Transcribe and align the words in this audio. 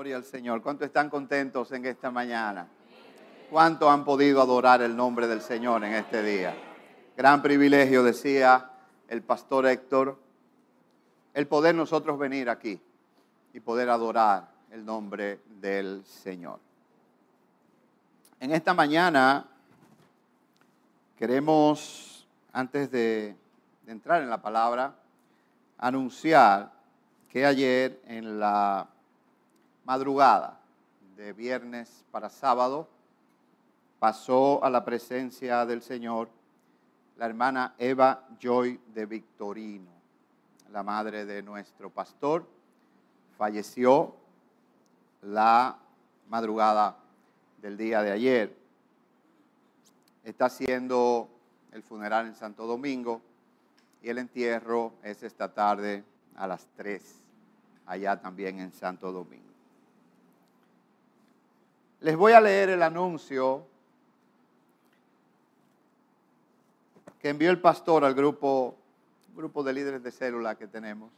Gloria 0.00 0.16
al 0.16 0.24
Señor. 0.24 0.62
¿Cuántos 0.62 0.86
están 0.86 1.10
contentos 1.10 1.70
en 1.72 1.84
esta 1.84 2.10
mañana? 2.10 2.66
¿Cuántos 3.50 3.90
han 3.90 4.02
podido 4.02 4.40
adorar 4.40 4.80
el 4.80 4.96
nombre 4.96 5.28
del 5.28 5.42
Señor 5.42 5.84
en 5.84 5.92
este 5.92 6.22
día? 6.22 6.54
Gran 7.18 7.42
privilegio, 7.42 8.02
decía 8.02 8.70
el 9.08 9.20
pastor 9.20 9.66
Héctor, 9.66 10.18
el 11.34 11.46
poder 11.46 11.74
nosotros 11.74 12.18
venir 12.18 12.48
aquí 12.48 12.80
y 13.52 13.60
poder 13.60 13.90
adorar 13.90 14.48
el 14.70 14.86
nombre 14.86 15.40
del 15.60 16.02
Señor. 16.06 16.60
En 18.40 18.52
esta 18.52 18.72
mañana 18.72 19.48
queremos, 21.18 22.26
antes 22.54 22.90
de, 22.90 23.36
de 23.84 23.92
entrar 23.92 24.22
en 24.22 24.30
la 24.30 24.40
palabra, 24.40 24.94
anunciar 25.76 26.72
que 27.28 27.44
ayer 27.44 28.00
en 28.06 28.40
la 28.40 28.88
madrugada 29.90 30.56
de 31.16 31.32
viernes 31.32 32.04
para 32.12 32.30
sábado 32.30 32.88
pasó 33.98 34.62
a 34.62 34.70
la 34.70 34.84
presencia 34.84 35.66
del 35.66 35.82
Señor 35.82 36.28
la 37.16 37.26
hermana 37.26 37.74
Eva 37.76 38.24
Joy 38.38 38.80
de 38.94 39.06
Victorino, 39.06 39.90
la 40.70 40.84
madre 40.84 41.26
de 41.26 41.42
nuestro 41.42 41.90
pastor. 41.90 42.46
Falleció 43.36 44.14
la 45.22 45.76
madrugada 46.28 46.96
del 47.60 47.76
día 47.76 48.00
de 48.02 48.12
ayer. 48.12 48.56
Está 50.22 50.44
haciendo 50.44 51.28
el 51.72 51.82
funeral 51.82 52.28
en 52.28 52.36
Santo 52.36 52.64
Domingo 52.64 53.20
y 54.02 54.08
el 54.08 54.18
entierro 54.18 54.92
es 55.02 55.24
esta 55.24 55.52
tarde 55.52 56.04
a 56.36 56.46
las 56.46 56.68
3, 56.76 57.02
allá 57.86 58.20
también 58.20 58.60
en 58.60 58.70
Santo 58.70 59.10
Domingo. 59.10 59.49
Les 62.00 62.16
voy 62.16 62.32
a 62.32 62.40
leer 62.40 62.70
el 62.70 62.82
anuncio 62.82 63.66
que 67.20 67.28
envió 67.28 67.50
el 67.50 67.60
pastor 67.60 68.04
al 68.04 68.14
grupo, 68.14 68.74
grupo 69.34 69.62
de 69.62 69.74
líderes 69.74 70.02
de 70.02 70.10
célula 70.10 70.54
que 70.54 70.66
tenemos. 70.66 71.10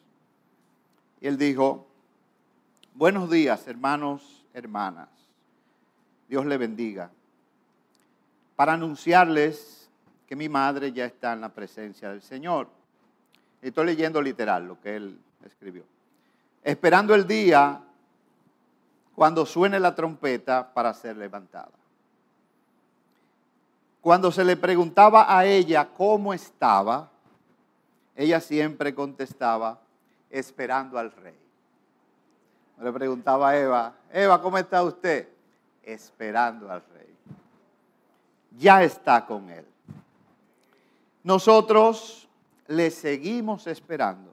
Y 1.21 1.29
él 1.29 1.39
dijo, 1.39 1.87
buenos 2.95 3.31
días 3.31 3.69
hermanos, 3.69 4.45
hermanas. 4.53 5.09
Dios 6.29 6.45
le 6.47 6.57
bendiga. 6.57 7.11
Para 8.57 8.73
anunciarles 8.73 9.89
que 10.27 10.35
mi 10.35 10.49
madre 10.49 10.93
ya 10.93 11.05
está 11.05 11.33
en 11.35 11.43
la 11.43 11.51
presencia 11.51 12.09
del 12.09 12.23
Señor. 12.23 12.67
Estoy 13.61 13.87
leyendo 13.87 14.21
literal 14.21 14.67
lo 14.67 14.81
que 14.81 14.97
él 14.97 15.19
escribió. 15.45 15.85
Esperando 16.65 17.15
el 17.15 17.27
día 17.27 17.81
cuando 19.15 19.47
suene 19.47 19.79
la 19.79 19.95
trompeta 19.95 20.73
para 20.73 20.95
ser 20.95 21.17
levantada. 21.17 21.71
Cuando 24.01 24.33
se 24.33 24.45
le 24.45 24.57
preguntaba 24.57 25.37
a 25.37 25.45
ella 25.47 25.89
cómo 25.97 26.35
estaba, 26.35 27.09
ella 28.17 28.41
siempre 28.41 28.95
contestaba, 28.95 29.79
esperando 30.29 30.99
al 30.99 31.13
rey. 31.13 31.39
Le 32.81 32.93
preguntaba 32.93 33.51
a 33.51 33.57
Eva, 33.57 33.95
Eva, 34.13 34.43
¿cómo 34.43 34.59
está 34.59 34.83
usted? 34.83 35.29
Esperando 35.83 36.71
al 36.71 36.83
rey. 36.95 37.15
Ya 38.59 38.83
está 38.83 39.25
con 39.25 39.49
él. 39.51 39.65
Nosotros 41.23 42.29
le 42.67 42.91
seguimos 42.91 43.67
esperando 43.67 44.33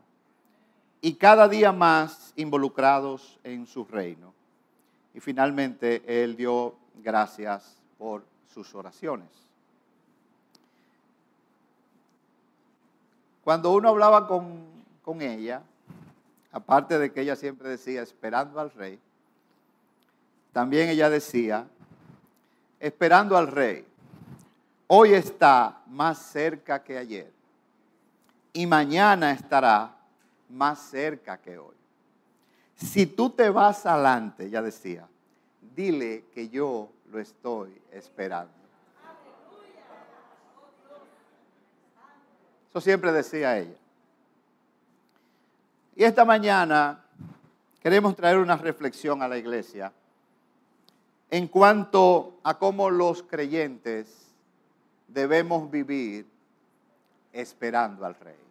y 1.02 1.14
cada 1.14 1.48
día 1.48 1.72
más 1.72 2.34
involucrados 2.36 3.40
en 3.44 3.68
su 3.68 3.86
reino. 3.86 4.34
Y 5.14 5.20
finalmente 5.20 6.04
él 6.06 6.36
dio 6.36 6.76
gracias 6.96 7.78
por 7.98 8.24
sus 8.54 8.74
oraciones. 8.76 9.28
Cuando 13.44 13.72
uno 13.72 13.90
hablaba 13.90 14.28
con, 14.28 14.64
con 15.02 15.22
ella, 15.22 15.64
aparte 16.52 17.00
de 17.00 17.12
que 17.12 17.22
ella 17.22 17.36
siempre 17.36 17.70
decía 17.70 18.02
esperando 18.02 18.60
al 18.60 18.72
rey, 18.72 19.00
también 20.52 20.90
ella 20.90 21.10
decía, 21.10 21.68
esperando 22.80 23.38
al 23.38 23.48
rey, 23.48 23.86
hoy 24.88 25.14
está 25.14 25.82
más 25.88 26.18
cerca 26.18 26.84
que 26.84 26.98
ayer 26.98 27.32
y 28.54 28.66
mañana 28.66 29.32
estará 29.32 29.96
más 30.50 30.80
cerca 30.80 31.38
que 31.38 31.58
hoy. 31.58 31.79
Si 32.80 33.06
tú 33.06 33.30
te 33.30 33.50
vas 33.50 33.86
adelante, 33.86 34.50
ya 34.50 34.62
decía, 34.62 35.06
dile 35.76 36.26
que 36.34 36.48
yo 36.48 36.90
lo 37.12 37.20
estoy 37.20 37.78
esperando. 37.92 38.54
Eso 42.70 42.80
siempre 42.80 43.12
decía 43.12 43.58
ella. 43.58 43.76
Y 45.96 46.04
esta 46.04 46.24
mañana 46.24 47.04
queremos 47.82 48.16
traer 48.16 48.38
una 48.38 48.56
reflexión 48.56 49.22
a 49.22 49.28
la 49.28 49.38
iglesia 49.38 49.92
en 51.30 51.48
cuanto 51.48 52.40
a 52.44 52.58
cómo 52.58 52.90
los 52.90 53.24
creyentes 53.24 54.30
debemos 55.08 55.70
vivir 55.70 56.26
esperando 57.34 58.06
al 58.06 58.16
rey 58.16 58.49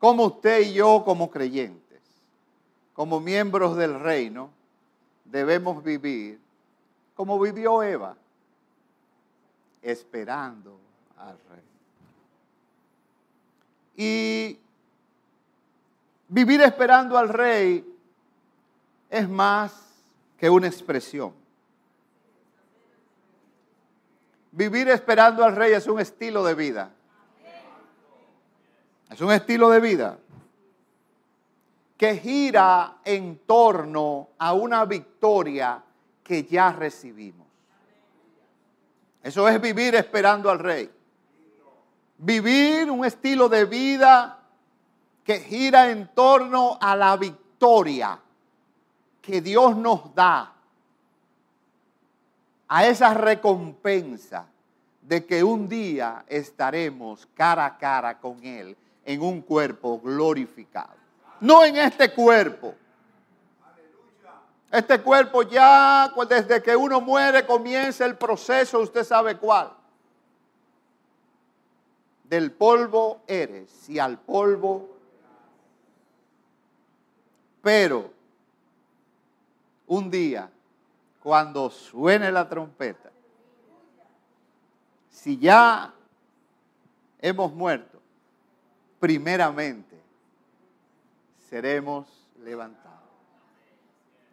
como 0.00 0.24
usted 0.24 0.62
y 0.62 0.72
yo 0.72 1.04
como 1.04 1.30
creyentes, 1.30 2.00
como 2.94 3.20
miembros 3.20 3.76
del 3.76 4.00
reino, 4.00 4.50
debemos 5.26 5.84
vivir 5.84 6.40
como 7.14 7.38
vivió 7.38 7.82
Eva, 7.82 8.16
esperando 9.82 10.80
al 11.18 11.38
rey. 11.50 11.64
Y 13.94 14.58
vivir 16.28 16.62
esperando 16.62 17.18
al 17.18 17.28
rey 17.28 17.84
es 19.10 19.28
más 19.28 19.74
que 20.38 20.48
una 20.48 20.66
expresión. 20.66 21.34
Vivir 24.52 24.88
esperando 24.88 25.44
al 25.44 25.54
rey 25.54 25.74
es 25.74 25.86
un 25.86 26.00
estilo 26.00 26.42
de 26.42 26.54
vida. 26.54 26.90
Es 29.10 29.20
un 29.20 29.32
estilo 29.32 29.68
de 29.70 29.80
vida 29.80 30.18
que 31.96 32.16
gira 32.16 32.98
en 33.04 33.40
torno 33.44 34.28
a 34.38 34.52
una 34.52 34.84
victoria 34.84 35.82
que 36.22 36.44
ya 36.44 36.72
recibimos. 36.72 37.46
Eso 39.22 39.48
es 39.48 39.60
vivir 39.60 39.96
esperando 39.96 40.48
al 40.48 40.60
rey. 40.60 40.90
Vivir 42.18 42.88
un 42.90 43.04
estilo 43.04 43.48
de 43.48 43.64
vida 43.64 44.38
que 45.24 45.40
gira 45.40 45.90
en 45.90 46.08
torno 46.14 46.78
a 46.80 46.94
la 46.94 47.16
victoria 47.16 48.18
que 49.20 49.40
Dios 49.40 49.76
nos 49.76 50.14
da, 50.14 50.54
a 52.68 52.86
esa 52.86 53.12
recompensa 53.12 54.46
de 55.02 55.26
que 55.26 55.42
un 55.42 55.68
día 55.68 56.24
estaremos 56.28 57.26
cara 57.34 57.66
a 57.66 57.76
cara 57.76 58.18
con 58.18 58.42
Él 58.44 58.76
en 59.10 59.22
un 59.22 59.42
cuerpo 59.42 60.00
glorificado. 60.00 60.94
No 61.40 61.64
en 61.64 61.76
este 61.76 62.14
cuerpo. 62.14 62.74
Este 64.70 65.00
cuerpo 65.00 65.42
ya, 65.42 66.12
pues, 66.14 66.28
desde 66.28 66.62
que 66.62 66.76
uno 66.76 67.00
muere, 67.00 67.44
comienza 67.44 68.04
el 68.06 68.16
proceso, 68.16 68.78
usted 68.78 69.02
sabe 69.02 69.36
cuál. 69.36 69.72
Del 72.22 72.52
polvo 72.52 73.22
eres 73.26 73.88
y 73.88 73.98
al 73.98 74.16
polvo. 74.16 74.88
Pero 77.62 78.12
un 79.88 80.08
día, 80.08 80.48
cuando 81.20 81.68
suene 81.68 82.30
la 82.30 82.48
trompeta, 82.48 83.10
si 85.10 85.36
ya 85.36 85.92
hemos 87.20 87.52
muerto, 87.52 87.89
primeramente 89.00 89.96
seremos 91.48 92.06
levantados. 92.44 93.00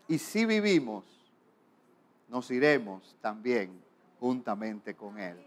Y 0.07 0.19
si 0.19 0.45
vivimos, 0.45 1.05
nos 2.27 2.51
iremos 2.51 3.15
también 3.21 3.81
juntamente 4.19 4.93
con 4.95 5.17
Él 5.17 5.37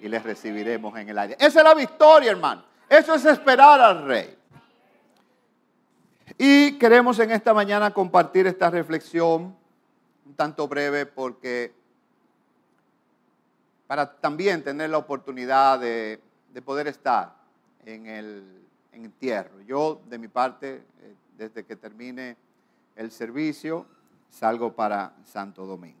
y 0.00 0.08
les 0.08 0.22
recibiremos 0.22 0.96
en 0.96 1.08
el 1.08 1.18
aire. 1.18 1.36
Esa 1.38 1.58
es 1.58 1.64
la 1.64 1.74
victoria, 1.74 2.30
hermano. 2.30 2.64
Eso 2.88 3.14
es 3.14 3.24
esperar 3.24 3.80
al 3.80 4.06
Rey. 4.06 4.38
Y 6.38 6.78
queremos 6.78 7.18
en 7.18 7.32
esta 7.32 7.52
mañana 7.52 7.92
compartir 7.92 8.46
esta 8.46 8.70
reflexión 8.70 9.56
un 10.24 10.34
tanto 10.34 10.68
breve 10.68 11.04
porque 11.06 11.74
para 13.86 14.14
también 14.20 14.62
tener 14.62 14.90
la 14.90 14.98
oportunidad 14.98 15.80
de, 15.80 16.20
de 16.52 16.62
poder 16.62 16.86
estar 16.86 17.34
en 17.84 18.06
el 18.06 18.67
en 18.92 19.04
entierro. 19.04 19.60
Yo, 19.62 20.00
de 20.08 20.18
mi 20.18 20.28
parte, 20.28 20.84
eh, 21.00 21.14
desde 21.36 21.64
que 21.64 21.76
termine 21.76 22.36
el 22.96 23.10
servicio, 23.10 23.86
salgo 24.30 24.72
para 24.72 25.14
Santo 25.24 25.66
Domingo. 25.66 25.98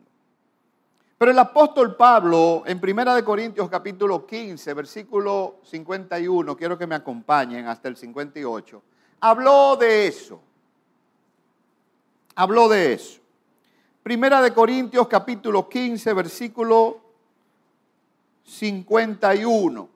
Pero 1.18 1.32
el 1.32 1.38
apóstol 1.38 1.96
Pablo, 1.96 2.62
en 2.64 2.80
1 2.80 3.24
Corintios 3.24 3.68
capítulo 3.68 4.24
15, 4.24 4.72
versículo 4.72 5.56
51, 5.64 6.56
quiero 6.56 6.78
que 6.78 6.86
me 6.86 6.94
acompañen 6.94 7.66
hasta 7.66 7.88
el 7.88 7.96
58, 7.96 8.82
habló 9.20 9.76
de 9.76 10.06
eso. 10.06 10.40
Habló 12.36 12.68
de 12.68 12.92
eso. 12.92 13.20
Primera 14.04 14.40
de 14.40 14.54
Corintios 14.54 15.08
capítulo 15.08 15.68
15, 15.68 16.12
versículo 16.12 17.00
51. 18.44 19.88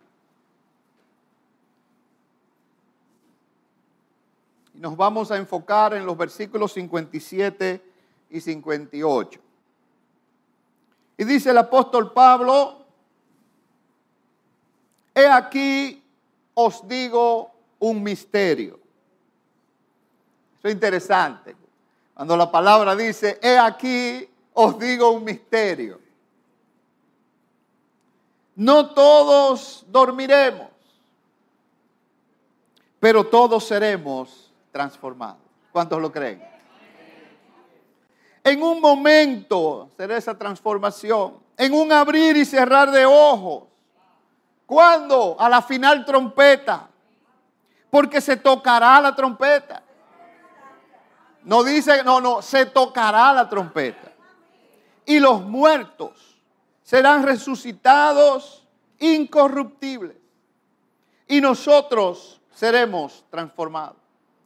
Nos 4.83 4.97
vamos 4.97 5.31
a 5.31 5.37
enfocar 5.37 5.95
en 5.95 6.05
los 6.05 6.17
versículos 6.17 6.73
57 6.73 7.81
y 8.31 8.41
58. 8.41 9.41
Y 11.19 11.25
dice 11.25 11.51
el 11.51 11.59
apóstol 11.59 12.13
Pablo, 12.13 12.85
he 15.15 15.25
aquí 15.25 16.03
os 16.55 16.89
digo 16.89 17.53
un 17.79 18.03
misterio. 18.03 18.81
Eso 20.59 20.67
es 20.67 20.75
interesante. 20.75 21.55
Cuando 22.13 22.37
la 22.37 22.51
palabra 22.51 22.97
dice, 22.97 23.39
he 23.41 23.57
aquí 23.57 24.29
os 24.53 24.77
digo 24.81 25.13
un 25.13 25.23
misterio. 25.23 26.01
No 28.57 28.93
todos 28.93 29.87
dormiremos, 29.87 30.71
pero 32.99 33.23
todos 33.23 33.65
seremos 33.65 34.42
transformados. 34.73 35.43
¿Cuántos 35.71 36.01
lo 36.01 36.11
creen? 36.11 36.43
En 38.43 38.63
un 38.63 38.81
momento 38.81 39.91
será 39.97 40.17
esa 40.17 40.37
transformación. 40.37 41.41
En 41.57 41.73
un 41.73 41.93
abrir 41.93 42.37
y 42.37 42.45
cerrar 42.45 42.91
de 42.91 43.07
ojos. 43.07 43.65
¿Cuándo? 44.67 45.37
A 45.39 45.49
la 45.49 45.63
final 45.63 46.05
trompeta. 46.05 46.89
Porque 47.91 48.21
se 48.21 48.37
tocará 48.37 49.01
la 49.01 49.15
trompeta. 49.15 49.83
No 51.45 51.63
dice, 51.63 52.03
no, 52.05 52.21
no, 52.21 52.41
se 52.41 52.67
tocará 52.67 53.33
la 53.33 53.49
trompeta. 53.49 54.13
Y 55.05 55.19
los 55.19 55.43
muertos 55.43 56.39
serán 56.83 57.23
resucitados 57.23 58.67
incorruptibles. 58.99 60.17
Y 61.27 61.41
nosotros 61.41 62.41
seremos 62.53 63.25
transformados. 63.31 64.02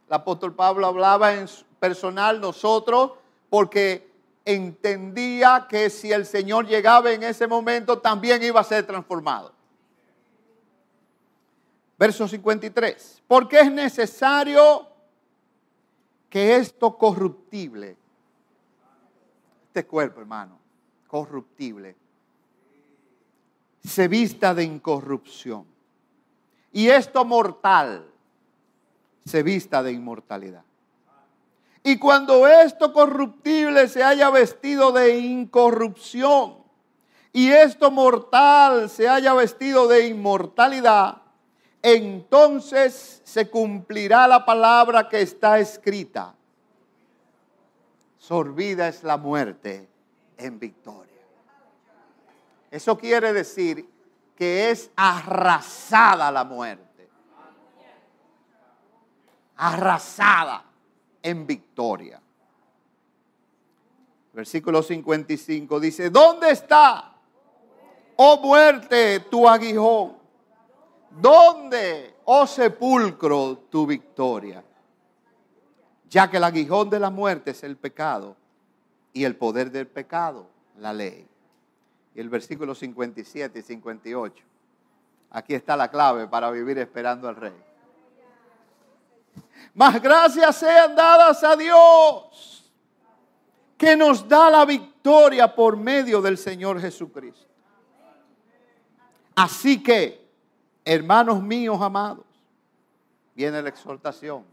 El 0.07 0.13
apóstol 0.13 0.55
Pablo 0.55 0.87
hablaba 0.87 1.33
en 1.33 1.47
personal 1.79 2.39
nosotros 2.39 3.11
porque 3.49 4.09
entendía 4.45 5.67
que 5.69 5.89
si 5.89 6.11
el 6.11 6.25
Señor 6.25 6.65
llegaba 6.65 7.11
en 7.11 7.23
ese 7.23 7.47
momento 7.47 7.99
también 7.99 8.41
iba 8.41 8.61
a 8.61 8.63
ser 8.63 8.85
transformado. 8.85 9.51
Verso 11.97 12.27
53. 12.27 13.23
Porque 13.27 13.59
es 13.59 13.71
necesario 13.71 14.87
que 16.29 16.55
esto 16.55 16.97
corruptible, 16.97 17.97
este 19.67 19.85
cuerpo 19.85 20.21
hermano, 20.21 20.57
corruptible, 21.07 21.95
se 23.83 24.07
vista 24.07 24.53
de 24.53 24.63
incorrupción. 24.63 25.65
Y 26.71 26.89
esto 26.89 27.25
mortal 27.25 28.05
se 29.27 29.43
vista 29.43 29.83
de 29.83 29.91
inmortalidad. 29.91 30.63
Y 31.83 31.97
cuando 31.99 32.47
esto 32.47 32.91
corruptible 32.91 33.87
se 33.87 34.03
haya 34.03 34.29
vestido 34.29 34.91
de 34.91 35.19
incorrupción 35.19 36.57
y 37.31 37.49
esto 37.49 37.91
mortal 37.91 38.89
se 38.89 39.07
haya 39.07 39.33
vestido 39.33 39.87
de 39.87 40.07
inmortalidad, 40.07 41.21
entonces 41.81 43.21
se 43.23 43.49
cumplirá 43.49 44.27
la 44.27 44.45
palabra 44.45 45.07
que 45.07 45.21
está 45.21 45.59
escrita. 45.59 46.33
Sorbida 48.17 48.87
es 48.87 49.03
la 49.03 49.17
muerte 49.17 49.87
en 50.37 50.59
victoria. 50.59 51.13
Eso 52.69 52.97
quiere 52.97 53.31
decir 53.31 53.87
que 54.35 54.71
es 54.71 54.91
arrasada 54.95 56.31
la 56.31 56.43
muerte. 56.43 56.86
Arrasada 59.57 60.63
en 61.21 61.45
victoria. 61.45 62.21
Versículo 64.33 64.83
55 64.83 65.79
dice, 65.79 66.09
¿dónde 66.11 66.51
está, 66.51 67.15
oh 68.17 68.39
muerte, 68.39 69.21
tu 69.21 69.47
aguijón? 69.49 70.15
¿Dónde, 71.09 72.17
oh 72.25 72.45
sepulcro, 72.45 73.57
tu 73.69 73.87
victoria? 73.87 74.63
Ya 76.09 76.29
que 76.29 76.37
el 76.37 76.43
aguijón 76.43 76.89
de 76.89 76.99
la 76.99 77.09
muerte 77.09 77.51
es 77.51 77.63
el 77.63 77.77
pecado 77.77 78.35
y 79.11 79.23
el 79.23 79.35
poder 79.35 79.71
del 79.71 79.87
pecado, 79.87 80.47
la 80.77 80.93
ley. 80.93 81.27
Y 82.13 82.19
el 82.19 82.29
versículo 82.29 82.75
57 82.75 83.57
y 83.57 83.61
58. 83.63 84.43
Aquí 85.31 85.55
está 85.55 85.75
la 85.75 85.89
clave 85.89 86.27
para 86.27 86.51
vivir 86.51 86.77
esperando 86.77 87.27
al 87.27 87.35
rey. 87.35 87.66
Más 89.73 90.01
gracias 90.01 90.55
sean 90.55 90.95
dadas 90.95 91.43
a 91.43 91.55
Dios, 91.55 92.71
que 93.77 93.95
nos 93.95 94.27
da 94.27 94.49
la 94.49 94.65
victoria 94.65 95.53
por 95.53 95.77
medio 95.77 96.21
del 96.21 96.37
Señor 96.37 96.81
Jesucristo. 96.81 97.45
Así 99.35 99.83
que, 99.83 100.27
hermanos 100.83 101.43
míos 101.43 101.79
amados, 101.79 102.25
viene 103.35 103.61
la 103.61 103.69
exhortación, 103.69 104.43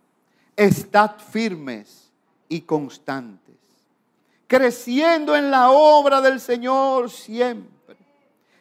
estad 0.55 1.13
firmes 1.17 2.13
y 2.51 2.61
constantes, 2.61 3.57
creciendo 4.47 5.35
en 5.35 5.51
la 5.51 5.71
obra 5.71 6.21
del 6.21 6.39
Señor 6.39 7.11
siempre, 7.11 7.97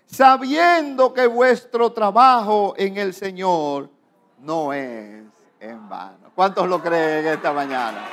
sabiendo 0.05 1.13
que 1.13 1.27
vuestro 1.27 1.91
trabajo 1.91 2.73
en 2.77 2.95
el 2.95 3.13
Señor 3.13 3.89
no 4.39 4.71
es 4.71 5.25
en 5.59 5.89
vano. 5.89 6.22
¿Cuántos 6.35 6.67
lo 6.67 6.81
creen 6.81 7.27
esta 7.27 7.53
mañana? 7.53 8.07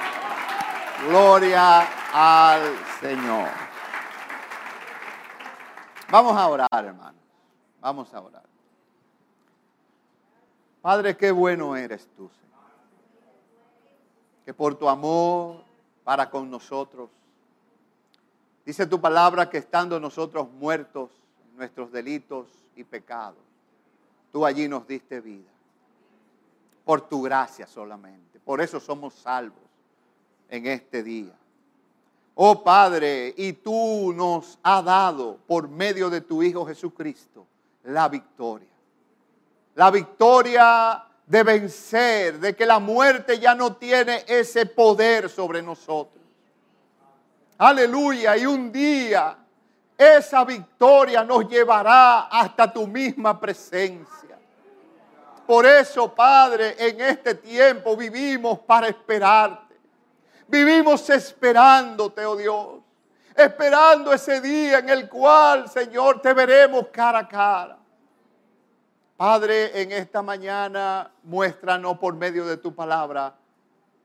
Gloria 1.06 1.80
al 2.12 2.76
Señor. 3.00 3.48
Vamos 6.10 6.36
a 6.36 6.48
orar, 6.48 6.68
hermano. 6.84 7.16
Vamos 7.80 8.12
a 8.12 8.20
orar. 8.20 8.42
Padre, 10.82 11.16
qué 11.16 11.30
bueno 11.30 11.74
eres 11.74 12.06
tú, 12.14 12.28
Señor. 12.28 12.60
Que 14.44 14.52
por 14.52 14.74
tu 14.74 14.86
amor 14.86 15.64
para 16.04 16.28
con 16.28 16.50
nosotros, 16.50 17.08
dice 18.66 18.86
tu 18.86 19.00
palabra 19.00 19.48
que 19.48 19.56
estando 19.56 19.98
nosotros 19.98 20.50
muertos 20.50 21.10
nuestros 21.56 21.90
delitos 21.90 22.48
y 22.76 22.84
pecados, 22.84 23.42
tú 24.30 24.44
allí 24.44 24.68
nos 24.68 24.86
diste 24.86 25.22
vida 25.22 25.50
por 26.90 27.02
tu 27.02 27.22
gracia 27.22 27.68
solamente. 27.68 28.40
Por 28.40 28.60
eso 28.60 28.80
somos 28.80 29.14
salvos 29.14 29.62
en 30.48 30.66
este 30.66 31.04
día. 31.04 31.32
Oh 32.34 32.64
Padre, 32.64 33.32
y 33.36 33.52
tú 33.52 34.12
nos 34.12 34.58
has 34.60 34.84
dado 34.84 35.38
por 35.46 35.68
medio 35.68 36.10
de 36.10 36.20
tu 36.20 36.42
Hijo 36.42 36.66
Jesucristo 36.66 37.46
la 37.84 38.08
victoria. 38.08 38.72
La 39.76 39.92
victoria 39.92 41.04
de 41.28 41.42
vencer, 41.44 42.40
de 42.40 42.56
que 42.56 42.66
la 42.66 42.80
muerte 42.80 43.38
ya 43.38 43.54
no 43.54 43.76
tiene 43.76 44.24
ese 44.26 44.66
poder 44.66 45.30
sobre 45.30 45.62
nosotros. 45.62 46.24
Aleluya. 47.58 48.36
Y 48.36 48.46
un 48.46 48.72
día 48.72 49.38
esa 49.96 50.44
victoria 50.44 51.22
nos 51.22 51.48
llevará 51.48 52.22
hasta 52.22 52.72
tu 52.72 52.88
misma 52.88 53.38
presencia. 53.38 54.39
Por 55.50 55.66
eso, 55.66 56.14
Padre, 56.14 56.76
en 56.78 57.00
este 57.00 57.34
tiempo 57.34 57.96
vivimos 57.96 58.60
para 58.60 58.86
esperarte. 58.86 59.74
Vivimos 60.46 61.10
esperándote, 61.10 62.24
oh 62.24 62.36
Dios. 62.36 62.78
Esperando 63.34 64.12
ese 64.12 64.40
día 64.40 64.78
en 64.78 64.88
el 64.88 65.08
cual, 65.08 65.68
Señor, 65.68 66.22
te 66.22 66.32
veremos 66.34 66.86
cara 66.92 67.18
a 67.18 67.26
cara. 67.26 67.76
Padre, 69.16 69.82
en 69.82 69.90
esta 69.90 70.22
mañana 70.22 71.10
muéstranos 71.24 71.98
por 71.98 72.14
medio 72.14 72.46
de 72.46 72.56
tu 72.56 72.72
palabra, 72.72 73.34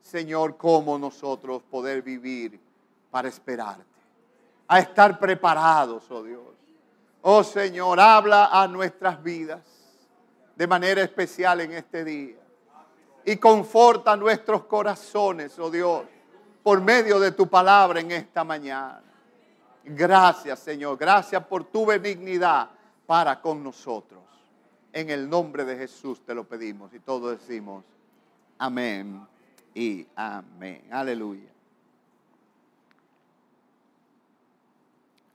Señor, 0.02 0.58
cómo 0.58 0.98
nosotros 0.98 1.62
poder 1.70 2.02
vivir 2.02 2.60
para 3.12 3.28
esperarte. 3.28 3.86
A 4.68 4.80
estar 4.80 5.20
preparados, 5.20 6.10
oh 6.10 6.24
Dios. 6.24 6.42
Oh 7.22 7.44
Señor, 7.44 8.00
habla 8.00 8.48
a 8.48 8.68
nuestras 8.68 9.22
vidas 9.22 9.75
de 10.56 10.68
manera 10.68 11.02
especial 11.02 11.62
en 11.62 11.74
este 11.74 12.04
día. 12.04 12.38
Y 13.26 13.38
conforta 13.38 14.16
nuestros 14.16 14.66
corazones, 14.66 15.58
oh 15.60 15.70
Dios. 15.70 16.04
por 16.64 16.82
medio 16.82 17.20
de 17.20 17.32
tu 17.32 17.48
palabra 17.48 18.00
en 18.00 18.12
esta 18.12 18.44
mañana. 18.44 19.04
Gracias, 19.84 20.60
Señor. 20.60 20.98
Gracias 20.98 21.44
por 21.46 21.64
tu 21.66 21.86
benignidad 21.86 22.70
para 23.06 23.40
con 23.40 23.64
nosotros. 23.64 24.24
En 24.92 25.10
el 25.10 25.30
nombre 25.30 25.66
de 25.66 25.78
Jesús 25.78 26.22
te 26.26 26.34
lo 26.34 26.46
pedimos 26.46 26.94
y 26.94 27.00
todos 27.00 27.40
decimos 27.40 27.84
amén 28.58 29.28
y 29.74 30.08
amén. 30.16 30.88
Aleluya. 30.90 31.50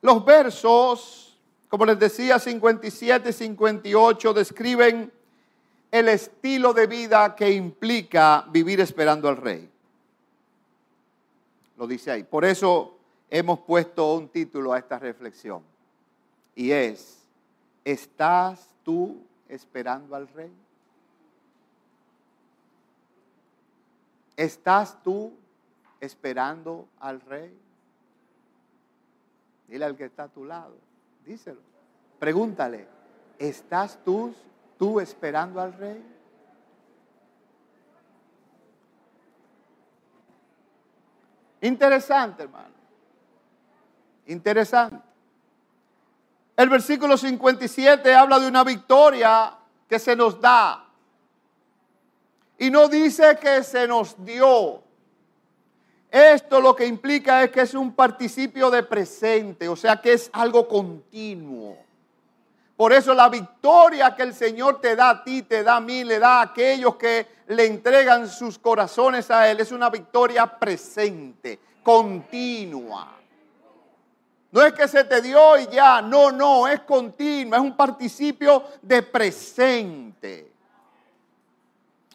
Los 0.03 0.25
versos, 0.25 1.30
como 1.71 1.87
les 1.87 2.01
decía, 2.01 2.41
57 2.41 3.31
y 3.31 3.33
58 3.33 4.35
describen 4.35 5.13
el 5.93 6.09
estilo 6.09 6.73
de 6.73 6.89
vida 6.89 7.37
que 7.37 7.53
implica 7.53 8.45
vivir 8.51 8.81
esperando 8.81 9.29
al 9.29 9.37
rey. 9.37 9.71
Lo 11.77 11.87
dice 11.87 12.11
ahí. 12.11 12.25
Por 12.25 12.45
eso 12.45 12.99
hemos 13.31 13.61
puesto 13.61 14.15
un 14.15 14.29
título 14.29 14.73
a 14.73 14.79
esta 14.79 14.99
reflexión. 14.99 15.63
Y 16.57 16.73
es, 16.73 17.21
¿estás 17.85 18.69
tú 18.83 19.23
esperando 19.49 20.17
al 20.17 20.27
rey? 20.27 20.53
¿Estás 24.37 25.01
tú 25.05 25.33
esperando 26.01 26.89
al 26.99 27.21
rey? 27.21 27.57
Dile 29.69 29.85
al 29.85 29.97
que 29.97 30.07
está 30.07 30.25
a 30.25 30.29
tu 30.29 30.45
lado, 30.45 30.75
díselo. 31.31 31.61
Pregúntale, 32.19 32.89
¿estás 33.39 33.99
tú, 34.05 34.35
tú 34.77 34.99
esperando 34.99 35.61
al 35.61 35.73
rey? 35.73 36.05
Interesante, 41.61 42.43
hermano. 42.43 42.75
Interesante. 44.27 44.97
El 46.57 46.69
versículo 46.69 47.17
57 47.17 48.13
habla 48.13 48.41
de 48.41 48.49
una 48.49 48.65
victoria 48.65 49.57
que 49.89 49.99
se 49.99 50.17
nos 50.17 50.41
da. 50.41 50.85
Y 52.59 52.71
no 52.71 52.89
dice 52.89 53.39
que 53.41 53.63
se 53.63 53.87
nos 53.87 54.23
dio. 54.25 54.83
Esto 56.11 56.61
lo 56.61 56.75
que 56.75 56.87
implica 56.87 57.45
es 57.45 57.51
que 57.51 57.61
es 57.61 57.75
un 57.75 57.93
participio 57.93 58.69
de 58.71 58.83
presente, 58.83 59.69
o 59.69 59.77
sea 59.77 60.01
que 60.01 60.15
es 60.15 60.29
algo 60.33 60.67
continuo. 60.67 61.79
Por 62.77 62.93
eso 62.93 63.15
la 63.15 63.29
victoria 63.29 64.17
que 64.17 64.23
el 64.23 64.35
Señor 64.35 64.81
te 64.81 64.97
da 64.97 65.11
a 65.11 65.23
ti, 65.23 65.43
te 65.43 65.63
da 65.63 65.77
a 65.77 65.81
mí, 65.81 66.03
le 66.03 66.19
da 66.19 66.39
a 66.39 66.43
aquellos 66.43 66.97
que 66.97 67.27
le 67.49 67.67
entregan 67.67 68.29
sus 68.29 68.59
corazones 68.59 69.31
a 69.31 69.49
Él, 69.51 69.61
es 69.61 69.71
una 69.71 69.89
victoria 69.89 70.47
presente, 70.47 71.61
continua. 71.83 73.17
No 74.51 74.63
es 74.63 74.73
que 74.73 74.89
se 74.89 75.05
te 75.05 75.23
dio 75.23 75.59
y 75.59 75.69
ya, 75.69 76.03
no, 76.03 76.33
no, 76.33 76.67
es 76.67 76.81
continua, 76.81 77.59
es 77.59 77.63
un 77.63 77.77
participio 77.77 78.65
de 78.83 79.03
presente. 79.03 80.53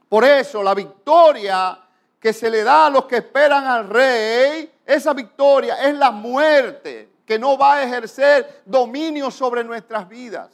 Por 0.10 0.26
eso 0.26 0.62
la 0.62 0.74
victoria 0.74 1.85
que 2.20 2.34
se 2.34 2.50
le 2.50 2.64
da 2.64 2.88
a 2.88 2.90
los 2.90 3.06
que 3.06 3.18
esperan 3.18 3.66
al 3.66 3.88
rey, 3.88 4.72
esa 4.86 5.14
victoria 5.14 5.76
es 5.84 5.96
la 5.96 6.12
muerte 6.12 7.10
que 7.26 7.40
no 7.40 7.58
va 7.58 7.76
a 7.76 7.84
ejercer 7.84 8.64
dominio 8.66 9.32
sobre 9.32 9.64
nuestras 9.64 10.08
vidas. 10.08 10.52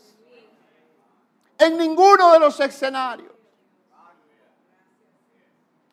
En 1.58 1.78
ninguno 1.78 2.34
de 2.34 2.40
los 2.40 2.60
escenarios. 2.60 3.32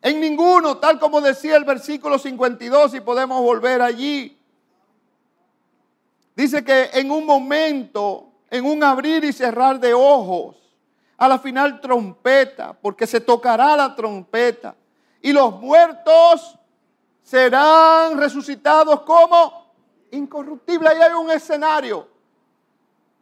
En 0.01 0.19
ninguno, 0.21 0.77
tal 0.77 0.97
como 0.97 1.19
decía 1.19 1.57
el 1.57 1.65
versículo 1.65 2.17
52, 2.17 2.95
y 2.95 3.01
podemos 3.01 3.41
volver 3.41 3.81
allí. 3.81 4.37
Dice 6.35 6.63
que 6.63 6.89
en 6.93 7.11
un 7.11 7.25
momento, 7.25 8.31
en 8.49 8.65
un 8.65 8.81
abrir 8.81 9.25
y 9.25 9.33
cerrar 9.33 9.77
de 9.79 9.93
ojos, 9.93 10.55
a 11.17 11.27
la 11.27 11.37
final 11.37 11.81
trompeta, 11.81 12.71
porque 12.73 13.05
se 13.05 13.19
tocará 13.19 13.75
la 13.75 13.93
trompeta 13.93 14.73
y 15.21 15.33
los 15.33 15.53
muertos 15.59 16.57
serán 17.23 18.17
resucitados 18.17 19.01
como 19.01 19.71
incorruptibles. 20.11 20.91
Ahí 20.91 21.01
hay 21.01 21.13
un 21.13 21.29
escenario. 21.31 22.07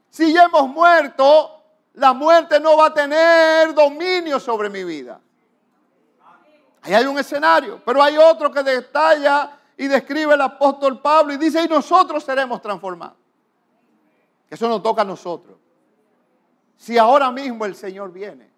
Si 0.09 0.33
ya 0.33 0.43
hemos 0.43 0.69
muerto, 0.69 1.63
la 1.93 2.13
muerte 2.13 2.59
no 2.59 2.77
va 2.77 2.87
a 2.87 2.93
tener 2.93 3.73
dominio 3.73 4.39
sobre 4.39 4.69
mi 4.69 4.83
vida. 4.83 5.19
Ahí 6.81 6.93
hay 6.93 7.05
un 7.05 7.17
escenario, 7.19 7.81
pero 7.83 8.01
hay 8.01 8.17
otro 8.17 8.51
que 8.51 8.63
detalla 8.63 9.57
y 9.75 9.87
describe 9.87 10.33
el 10.33 10.41
apóstol 10.41 11.01
Pablo 11.01 11.33
y 11.33 11.37
dice, 11.37 11.63
y 11.63 11.67
nosotros 11.67 12.23
seremos 12.23 12.61
transformados. 12.61 13.17
Eso 14.49 14.69
nos 14.69 14.81
toca 14.81 15.01
a 15.01 15.05
nosotros. 15.05 15.57
Si 16.77 16.97
ahora 16.97 17.31
mismo 17.31 17.65
el 17.65 17.75
Señor 17.75 18.11
viene, 18.11 18.49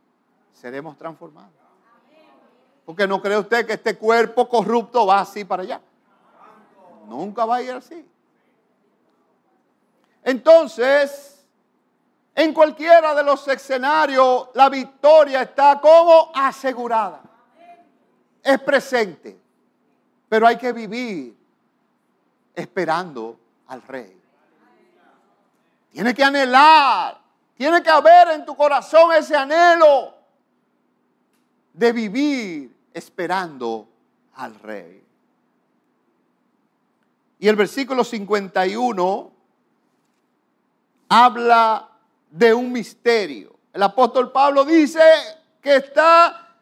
seremos 0.53 0.98
transformados. 0.98 1.58
Porque 2.89 3.05
no 3.05 3.22
cree 3.22 3.38
usted 3.38 3.67
que 3.67 3.74
este 3.74 3.96
cuerpo 3.96 4.50
corrupto 4.50 5.05
va 5.05 5.19
así 5.19 5.46
para 5.46 5.62
allá. 5.62 5.79
Nunca 7.05 7.46
va 7.46 7.58
a 7.58 7.62
ir 7.62 7.69
así. 7.69 8.03
Entonces, 10.24 11.46
en 12.34 12.51
cualquiera 12.51 13.13
de 13.13 13.22
los 13.22 13.48
escenarios, 13.48 14.48
la 14.55 14.69
victoria 14.69 15.43
está 15.43 15.79
como 15.79 16.31
asegurada. 16.34 17.22
Es 18.41 18.60
presente. 18.60 19.39
Pero 20.27 20.48
hay 20.48 20.58
que 20.58 20.74
vivir 20.74 21.38
esperando 22.55 23.39
al 23.67 23.84
rey. 23.84 24.19
Tiene 25.91 26.12
que 26.15 26.24
anhelar. 26.24 27.19
Tiene 27.53 27.84
que 27.84 27.89
haber 27.91 28.29
en 28.29 28.46
tu 28.46 28.55
corazón 28.55 29.13
ese 29.13 29.36
anhelo 29.36 30.15
de 31.72 31.91
vivir 31.91 32.78
esperando 32.93 33.88
al 34.36 34.55
rey. 34.55 35.03
Y 37.39 37.48
el 37.48 37.55
versículo 37.55 38.03
51 38.03 39.31
habla 41.08 41.89
de 42.29 42.53
un 42.53 42.72
misterio. 42.72 43.55
El 43.72 43.84
apóstol 43.84 44.31
Pablo 44.31 44.65
dice 44.65 45.01
que 45.62 45.77
está 45.77 46.55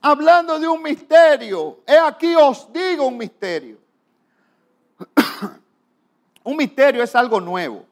hablando 0.00 0.58
de 0.58 0.68
un 0.68 0.82
misterio. 0.82 1.80
He 1.86 1.96
aquí 1.96 2.34
os 2.34 2.70
digo 2.72 3.06
un 3.06 3.16
misterio. 3.16 3.78
un 6.44 6.56
misterio 6.56 7.02
es 7.02 7.14
algo 7.14 7.40
nuevo. 7.40 7.84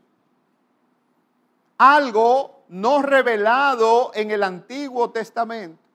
Algo 1.78 2.64
no 2.68 3.00
revelado 3.00 4.10
en 4.14 4.30
el 4.30 4.42
Antiguo 4.42 5.10
Testamento 5.10 5.85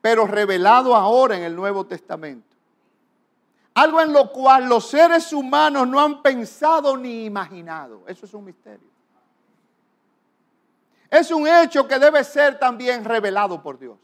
pero 0.00 0.26
revelado 0.26 0.94
ahora 0.94 1.36
en 1.36 1.42
el 1.42 1.54
Nuevo 1.54 1.86
Testamento. 1.86 2.56
Algo 3.74 4.00
en 4.00 4.12
lo 4.12 4.32
cual 4.32 4.68
los 4.68 4.88
seres 4.88 5.32
humanos 5.32 5.86
no 5.86 6.00
han 6.00 6.22
pensado 6.22 6.96
ni 6.96 7.24
imaginado. 7.24 8.02
Eso 8.06 8.26
es 8.26 8.34
un 8.34 8.44
misterio. 8.44 8.88
Es 11.10 11.30
un 11.30 11.46
hecho 11.46 11.86
que 11.86 11.98
debe 11.98 12.22
ser 12.24 12.58
también 12.58 13.04
revelado 13.04 13.62
por 13.62 13.78
Dios. 13.78 13.96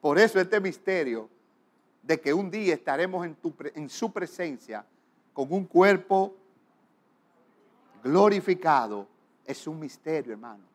Por 0.00 0.18
eso 0.18 0.38
este 0.38 0.60
misterio 0.60 1.30
de 2.02 2.20
que 2.20 2.34
un 2.34 2.50
día 2.50 2.74
estaremos 2.74 3.26
en, 3.74 3.88
su 3.88 4.12
presencia 4.12 4.84
con 5.32 5.50
un 5.50 5.64
cuerpo 5.64 6.34
glorificado 8.02 9.06
es 9.46 9.66
un 9.66 9.80
misterio, 9.80 10.32
hermano. 10.32 10.73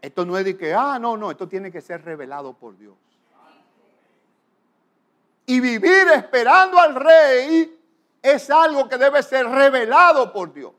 Esto 0.00 0.24
no 0.24 0.38
es 0.38 0.44
de 0.44 0.56
que, 0.56 0.72
ah, 0.74 0.98
no, 0.98 1.16
no, 1.16 1.30
esto 1.30 1.48
tiene 1.48 1.72
que 1.72 1.80
ser 1.80 2.04
revelado 2.04 2.52
por 2.52 2.76
Dios. 2.76 2.94
Y 5.46 5.60
vivir 5.60 6.08
esperando 6.14 6.78
al 6.78 6.94
rey 6.94 7.80
es 8.22 8.50
algo 8.50 8.88
que 8.88 8.98
debe 8.98 9.22
ser 9.22 9.46
revelado 9.46 10.32
por 10.32 10.52
Dios. 10.52 10.72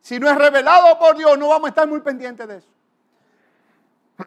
Si 0.00 0.18
no 0.18 0.28
es 0.30 0.36
revelado 0.36 0.98
por 0.98 1.16
Dios, 1.16 1.38
no 1.38 1.48
vamos 1.48 1.66
a 1.66 1.68
estar 1.68 1.86
muy 1.86 2.00
pendientes 2.00 2.48
de 2.48 2.56
eso. 2.56 2.68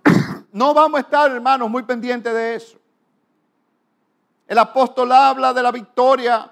No 0.54 0.74
vamos 0.74 0.98
a 0.98 1.02
estar, 1.02 1.32
hermanos, 1.32 1.70
muy 1.70 1.84
pendientes 1.84 2.34
de 2.34 2.56
eso. 2.56 2.78
El 4.46 4.58
apóstol 4.58 5.10
habla 5.14 5.54
de 5.54 5.64
la 5.64 5.72
victoria 5.72 6.52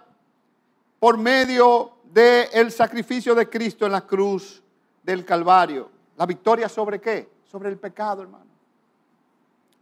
por 1.00 1.18
medio 1.18 1.98
del 2.06 2.72
sacrificio 2.72 3.36
de 3.36 3.50
Cristo 3.50 3.86
en 3.86 3.92
la 3.92 4.08
cruz 4.08 4.64
del 5.04 5.26
Calvario. 5.26 5.92
¿La 6.20 6.26
victoria 6.26 6.68
sobre 6.68 7.00
qué? 7.00 7.30
Sobre 7.50 7.70
el 7.70 7.78
pecado, 7.78 8.22
hermano. 8.22 8.44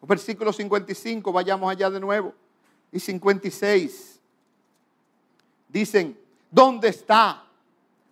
Versículo 0.03 0.53
55, 0.53 1.31
vayamos 1.33 1.71
allá 1.71 1.89
de 1.89 1.99
nuevo. 1.99 2.31
Y 2.91 2.99
56. 2.99 4.21
Dicen, 5.67 6.15
¿dónde 6.51 6.89
está, 6.89 7.43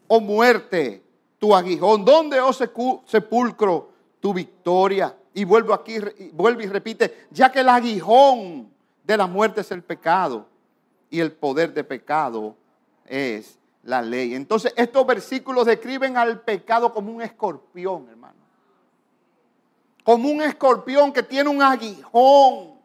oh 0.08 0.20
muerte, 0.20 1.03
tu 1.38 1.53
aguijón? 1.55 2.03
¿Dónde, 2.03 2.41
oh 2.41 2.51
sepulcro, 2.51 3.91
tu 4.20 4.34
victoria? 4.34 5.15
Y 5.36 5.44
vuelvo 5.44 5.75
aquí, 5.75 6.00
vuelve 6.34 6.63
y 6.63 6.67
repite, 6.67 7.27
ya 7.29 7.51
que 7.51 7.60
el 7.60 7.70
aguijón 7.70 8.72
de 9.03 9.17
la 9.17 9.27
muerte 9.27 9.62
es 9.62 9.70
el 9.70 9.84
pecado 9.84 10.48
y 11.12 11.20
el 11.20 11.32
poder 11.32 11.75
de 11.75 11.84
pecado 11.84 12.55
es 13.05 13.60
la 13.86 14.01
ley. 14.01 14.36
Entonces 14.36 14.74
estos 14.75 15.06
versículos 15.06 15.65
describen 15.65 16.18
al 16.18 16.42
pecado 16.42 16.94
como 16.94 17.12
un 17.12 17.22
escorpión, 17.22 18.10
hermano. 18.10 18.36
Como 20.04 20.30
un 20.30 20.42
escorpión 20.42 21.13
que 21.13 21.24
tiene 21.24 21.50
un 21.50 21.62
aguijón 21.62 22.75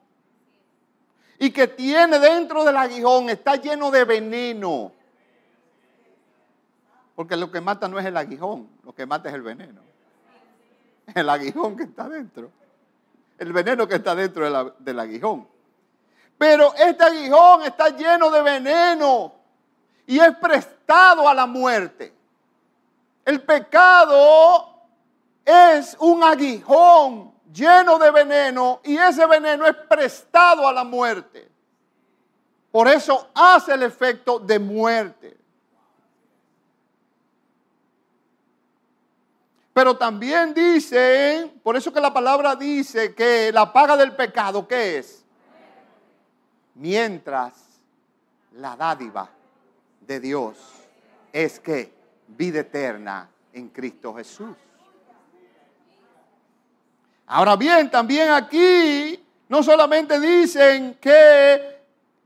y 1.39 1.51
que 1.51 1.67
tiene 1.69 2.19
dentro 2.19 2.65
del 2.65 2.77
aguijón, 2.77 3.31
está 3.31 3.57
lleno 3.57 3.91
de 3.91 4.05
veneno. 4.05 4.93
Porque 7.15 7.37
lo 7.37 7.51
que 7.51 7.61
mata 7.61 7.89
no 7.89 7.99
es 7.99 8.07
el 8.07 8.17
aguijón, 8.17 8.69
lo 8.85 8.95
que 8.95 9.05
mata 9.05 9.29
es 9.29 9.35
el 9.35 9.43
veneno. 9.43 9.81
El 11.15 11.29
aguijón 11.29 11.77
que 11.77 11.85
está 11.85 12.09
dentro. 12.09 12.53
El 13.39 13.53
veneno 13.53 13.89
que 13.89 13.97
está 13.97 14.15
dentro 14.15 14.75
del 14.79 15.01
aguijón. 15.01 15.49
Pero 16.39 16.75
este 16.75 17.05
aguijón 17.05 17.63
está 17.65 17.89
lleno 17.89 18.31
de 18.31 18.43
veneno 18.43 19.40
y 20.11 20.19
es 20.19 20.35
prestado 20.39 21.29
a 21.29 21.33
la 21.33 21.47
muerte. 21.47 22.13
El 23.25 23.41
pecado 23.43 24.69
es 25.45 25.97
un 26.01 26.25
aguijón 26.25 27.33
lleno 27.53 27.97
de 27.97 28.11
veneno 28.11 28.81
y 28.83 28.97
ese 28.97 29.25
veneno 29.27 29.65
es 29.69 29.77
prestado 29.89 30.67
a 30.67 30.73
la 30.73 30.83
muerte. 30.83 31.49
Por 32.73 32.89
eso 32.89 33.29
hace 33.33 33.73
el 33.75 33.85
efecto 33.85 34.41
de 34.41 34.59
muerte. 34.59 35.37
Pero 39.73 39.97
también 39.97 40.53
dice, 40.53 41.53
por 41.63 41.77
eso 41.77 41.93
que 41.93 42.01
la 42.01 42.13
palabra 42.13 42.57
dice 42.57 43.15
que 43.15 43.53
la 43.53 43.73
paga 43.73 43.97
del 43.97 44.17
pecado, 44.17 44.67
¿qué 44.67 44.99
es? 44.99 45.25
Mientras 46.75 47.55
la 48.55 48.75
dádiva 48.75 49.31
de 50.11 50.19
Dios 50.19 50.57
es 51.33 51.61
que 51.61 51.93
vida 52.27 52.61
eterna 52.61 53.31
en 53.53 53.69
Cristo 53.69 54.13
Jesús. 54.13 54.57
Ahora 57.27 57.55
bien, 57.55 57.89
también 57.89 58.31
aquí 58.31 59.25
no 59.49 59.63
solamente 59.63 60.19
dicen 60.19 60.99
que 61.01 61.79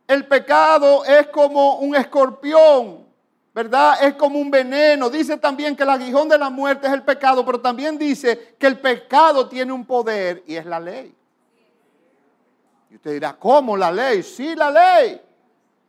el 0.07 0.27
pecado 0.27 1.05
es 1.05 1.27
como 1.27 1.77
un 1.81 1.95
escorpión, 1.95 3.07
¿verdad? 3.55 4.03
Es 4.03 4.15
como 4.15 4.39
un 4.39 4.51
veneno. 4.51 5.11
Dice 5.11 5.37
también 5.37 5.77
que 5.77 5.83
el 5.83 5.91
aguijón 5.91 6.27
de 6.31 6.39
la 6.39 6.49
muerte 6.49 6.87
es 6.87 6.93
el 6.95 7.03
pecado, 7.03 7.45
pero 7.45 7.61
también 7.61 7.99
dice 7.99 8.57
que 8.59 8.67
el 8.67 8.79
pecado 8.79 9.47
tiene 9.47 9.73
un 9.75 9.85
poder 9.85 10.43
y 10.47 10.57
es 10.57 10.65
la 10.65 10.81
ley. 10.81 11.15
Y 12.89 12.95
usted 12.95 13.13
dirá, 13.13 13.35
¿cómo 13.35 13.77
la 13.77 13.93
ley? 13.93 14.23
Sí, 14.23 14.55
la 14.55 14.71
ley. 14.71 15.21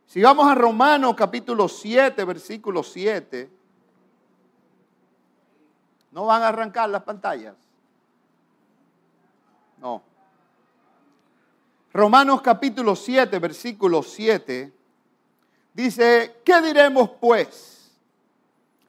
Si 0.06 0.22
vamos 0.22 0.46
a 0.46 0.54
Romanos 0.54 1.14
capítulo 1.16 1.68
7, 1.68 2.24
versículo 2.24 2.82
7, 2.82 3.50
no 6.12 6.26
van 6.26 6.42
a 6.42 6.48
arrancar 6.48 6.88
las 6.88 7.02
pantallas. 7.02 7.56
No. 9.78 10.02
Romanos 11.92 12.40
capítulo 12.40 12.94
7, 12.94 13.38
versículo 13.40 14.02
7, 14.02 14.72
dice, 15.74 16.36
¿qué 16.44 16.62
diremos 16.62 17.10
pues? 17.20 17.90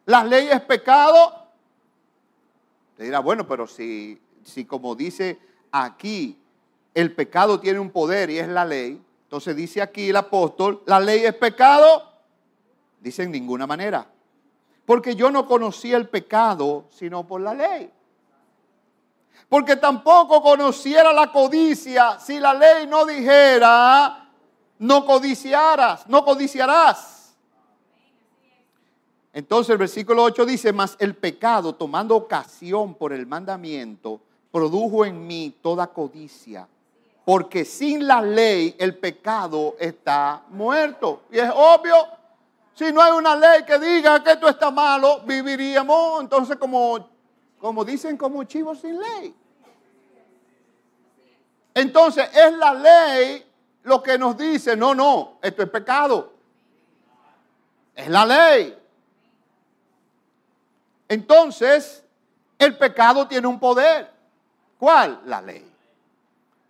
¿Las 0.06 0.26
leyes 0.26 0.62
pecado? 0.62 1.48
Te 2.96 3.06
dirá, 3.06 3.20
bueno, 3.20 3.48
pero 3.48 3.66
si, 3.66 4.22
si 4.44 4.66
como 4.66 4.96
dice 4.96 5.40
aquí, 5.72 6.40
el 6.94 7.14
pecado 7.14 7.60
tiene 7.60 7.80
un 7.80 7.90
poder 7.90 8.30
y 8.30 8.38
es 8.38 8.48
la 8.48 8.66
ley, 8.66 9.02
entonces 9.28 9.56
dice 9.56 9.82
aquí 9.82 10.10
el 10.10 10.16
apóstol, 10.16 10.82
¿la 10.86 11.00
ley 11.00 11.26
es 11.26 11.36
pecado? 11.36 12.04
Dice 13.00 13.24
en 13.24 13.32
ninguna 13.32 13.68
manera. 13.68 14.08
Porque 14.86 15.16
yo 15.16 15.30
no 15.30 15.46
conocía 15.46 15.98
el 15.98 16.08
pecado 16.08 16.86
sino 16.90 17.28
por 17.28 17.42
la 17.42 17.54
ley 17.54 17.92
porque 19.50 19.78
tampoco 19.78 20.42
conociera 20.42 21.14
la 21.14 21.32
codicia 21.32 22.20
si 22.20 22.40
la 22.40 22.54
ley 22.54 22.86
no 22.88 23.06
dijera, 23.06 24.30
no 24.80 25.06
codiciarás, 25.06 26.08
no 26.08 26.26
codiciarás. 26.26 27.36
Entonces 29.32 29.72
el 29.72 29.78
versículo 29.78 30.24
8 30.24 30.46
dice, 30.46 30.74
mas 30.74 30.96
el 31.00 31.16
pecado, 31.16 31.76
tomando 31.76 32.16
ocasión 32.16 32.96
por 32.96 33.14
el 33.14 33.26
mandamiento, 33.28 34.20
produjo 34.52 35.06
en 35.06 35.26
mí 35.28 35.56
toda 35.62 35.88
codicia, 35.88 36.68
porque 37.28 37.66
sin 37.66 38.08
la 38.08 38.22
ley 38.22 38.74
el 38.80 38.98
pecado 38.98 39.76
está 39.82 40.44
muerto. 40.48 41.24
Y 41.30 41.38
es 41.40 41.52
obvio, 41.54 41.94
si 42.74 42.90
no 42.94 43.02
hay 43.02 43.12
una 43.12 43.36
ley 43.36 43.66
que 43.66 43.78
diga 43.78 44.24
que 44.24 44.32
esto 44.32 44.48
está 44.48 44.72
malo, 44.72 45.24
viviríamos 45.26 46.22
entonces 46.22 46.56
como 46.56 47.06
como 47.60 47.84
dicen, 47.84 48.16
como 48.16 48.46
chivos 48.46 48.80
sin 48.80 48.98
ley. 48.98 49.36
Entonces 51.74 52.30
es 52.34 52.54
la 52.54 52.74
ley 52.74 53.46
lo 53.84 54.02
que 54.02 54.18
nos 54.18 54.38
dice, 54.38 54.78
no, 54.78 54.96
no, 54.96 55.38
esto 55.42 55.64
es 55.64 55.70
pecado. 55.70 56.32
Es 57.94 58.08
la 58.08 58.26
ley. 58.26 58.74
Entonces, 61.10 62.06
el 62.58 62.78
pecado 62.78 63.28
tiene 63.28 63.48
un 63.48 63.60
poder. 63.60 64.10
¿Cuál? 64.80 65.24
La 65.26 65.42
ley. 65.42 65.74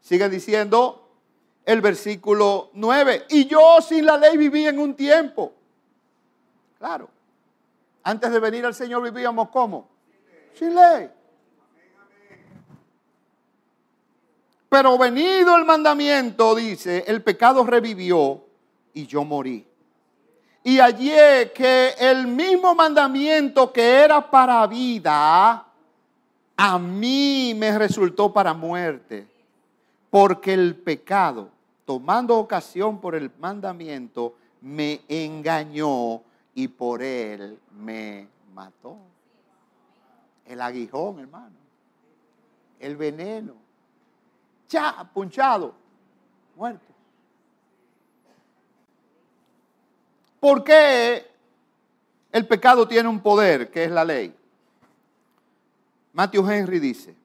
Sigue 0.08 0.30
diciendo 0.30 1.06
el 1.65 1.82
versículo 1.82 2.70
9. 2.76 3.26
Y 3.28 3.46
yo 3.46 3.82
sin 3.82 4.06
la 4.06 4.17
ley 4.17 4.38
viví 4.38 4.65
en 4.65 4.80
un 4.80 4.96
tiempo. 4.96 5.52
Claro. 6.78 7.10
Antes 8.04 8.32
de 8.32 8.39
venir 8.39 8.65
al 8.65 8.74
Señor 8.74 9.04
vivíamos 9.04 9.50
como? 9.50 9.89
sin 10.54 10.74
ley. 10.74 11.10
Pero 14.70 14.98
venido 14.98 15.58
el 15.58 15.65
mandamiento, 15.65 16.56
dice, 16.56 17.04
el 17.06 17.22
pecado 17.22 17.65
revivió 17.65 18.46
y 18.93 19.06
yo 19.08 19.26
morí. 19.26 19.67
Y 20.63 20.80
allí 20.80 21.12
que 21.54 21.96
el 22.00 22.28
mismo 22.28 22.74
mandamiento 22.74 23.74
que 23.74 24.06
era 24.06 24.32
para 24.32 24.65
vida, 24.67 25.65
a 26.56 26.80
mí 26.80 27.54
me 27.58 27.78
resultó 27.78 28.32
para 28.32 28.54
muerte. 28.54 29.36
Porque 30.10 30.54
el 30.54 30.76
pecado, 30.76 31.50
tomando 31.86 32.38
ocasión 32.38 33.00
por 33.00 33.15
el 33.15 33.32
mandamiento, 33.39 34.36
me 34.62 35.02
engañó 35.08 36.22
y 36.56 36.67
por 36.67 37.02
él 37.02 37.60
me 37.72 38.28
mató. 38.54 38.98
El 40.46 40.62
aguijón, 40.62 41.20
hermano. 41.20 41.56
El 42.80 42.96
veneno. 42.96 43.54
Ya, 44.70 45.10
punchado. 45.13 45.74
Muerto. 46.56 46.93
¿Por 50.39 50.63
qué 50.63 51.26
el 52.32 52.48
pecado 52.48 52.88
tiene 52.88 53.10
un 53.10 53.20
poder, 53.20 53.70
que 53.72 53.84
es 53.84 53.91
la 53.91 54.06
ley? 54.06 54.34
Matthew 56.13 56.50
Henry 56.50 56.80
dice, 56.80 57.15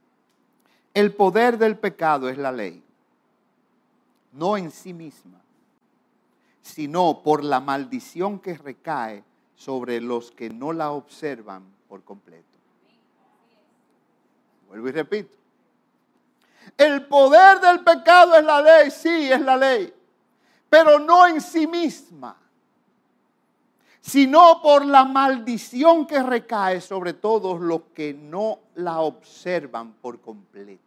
el 0.94 1.14
poder 1.14 1.58
del 1.58 1.78
pecado 1.78 2.28
es 2.28 2.36
la 2.36 2.52
ley, 2.52 2.82
no 4.32 4.56
en 4.56 4.70
sí 4.70 4.92
misma, 4.92 5.40
sino 6.62 7.22
por 7.22 7.42
la 7.42 7.60
maldición 7.60 8.38
que 8.38 8.54
recae 8.54 9.24
sobre 9.56 10.00
los 10.00 10.30
que 10.30 10.50
no 10.50 10.72
la 10.72 10.90
observan 10.90 11.64
por 11.88 12.02
completo. 12.02 12.46
Vuelvo 14.68 14.88
y 14.88 14.92
repito. 14.92 15.36
El 16.76 17.06
poder 17.06 17.60
del 17.60 17.80
pecado 17.80 18.36
es 18.36 18.44
la 18.44 18.62
ley, 18.62 18.90
sí, 18.90 19.30
es 19.30 19.40
la 19.40 19.56
ley, 19.56 19.92
pero 20.70 20.98
no 20.98 21.26
en 21.26 21.40
sí 21.40 21.66
misma, 21.66 22.36
sino 24.00 24.60
por 24.62 24.84
la 24.84 25.04
maldición 25.04 26.06
que 26.06 26.22
recae 26.22 26.80
sobre 26.80 27.12
todos 27.12 27.60
los 27.60 27.82
que 27.94 28.14
no 28.14 28.58
la 28.74 29.00
observan 29.00 29.92
por 29.94 30.20
completo. 30.20 30.82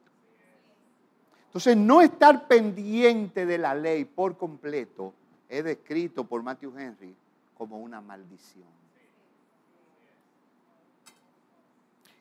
Entonces, 1.48 1.78
no 1.78 2.02
estar 2.02 2.48
pendiente 2.48 3.46
de 3.46 3.58
la 3.58 3.74
ley 3.74 4.06
por 4.06 4.38
completo 4.38 5.14
es 5.48 5.64
descrito 5.64 6.24
por 6.26 6.44
Matthew 6.44 6.78
Henry 6.78 7.16
como 7.58 7.80
una 7.80 8.02
maldición. 8.02 8.76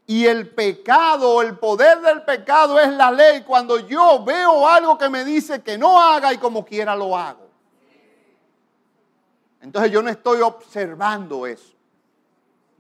Y 0.07 0.27
el 0.27 0.50
pecado, 0.50 1.40
el 1.40 1.59
poder 1.59 2.00
del 2.00 2.22
pecado 2.22 2.79
es 2.79 2.92
la 2.92 3.11
ley 3.11 3.42
cuando 3.42 3.79
yo 3.79 4.22
veo 4.22 4.68
algo 4.68 4.98
que 4.98 5.09
me 5.09 5.24
dice 5.24 5.62
que 5.62 5.79
no 5.79 6.00
haga 6.00 6.33
y 6.33 6.38
como 6.38 6.64
quiera 6.64 6.94
lo 6.94 7.16
hago. 7.16 7.48
Entonces 9.62 9.90
yo 9.90 10.03
no 10.03 10.11
estoy 10.11 10.42
observando 10.42 11.46
eso. 11.46 11.74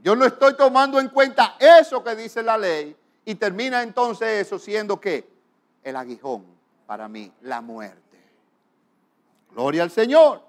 Yo 0.04 0.14
no 0.14 0.26
estoy 0.26 0.54
tomando 0.54 1.00
en 1.00 1.08
cuenta 1.08 1.56
eso 1.58 2.04
que 2.04 2.14
dice 2.14 2.42
la 2.42 2.58
ley 2.58 2.94
y 3.24 3.36
termina 3.36 3.82
entonces 3.82 4.46
eso 4.46 4.58
siendo 4.58 5.00
que 5.00 5.26
el 5.82 5.96
aguijón 5.96 6.44
para 6.84 7.08
mí, 7.08 7.32
la 7.40 7.62
muerte. 7.62 8.02
Gloria 9.50 9.82
al 9.82 9.90
Señor. 9.90 10.42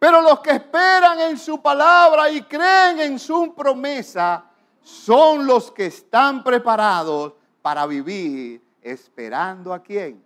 Pero 0.00 0.20
los 0.20 0.40
que 0.40 0.50
esperan 0.50 1.20
en 1.20 1.38
su 1.38 1.62
palabra 1.62 2.28
y 2.28 2.42
creen 2.42 2.98
en 2.98 3.20
su 3.20 3.54
promesa 3.54 4.46
son 4.82 5.46
los 5.46 5.70
que 5.70 5.86
están 5.86 6.42
preparados 6.42 7.34
para 7.62 7.86
vivir 7.86 8.60
esperando 8.82 9.72
a 9.72 9.80
quién. 9.80 10.20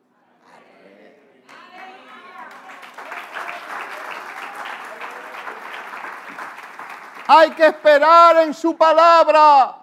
Hay 7.28 7.50
que 7.50 7.66
esperar 7.66 8.36
en 8.38 8.54
su 8.54 8.76
palabra. 8.76 9.78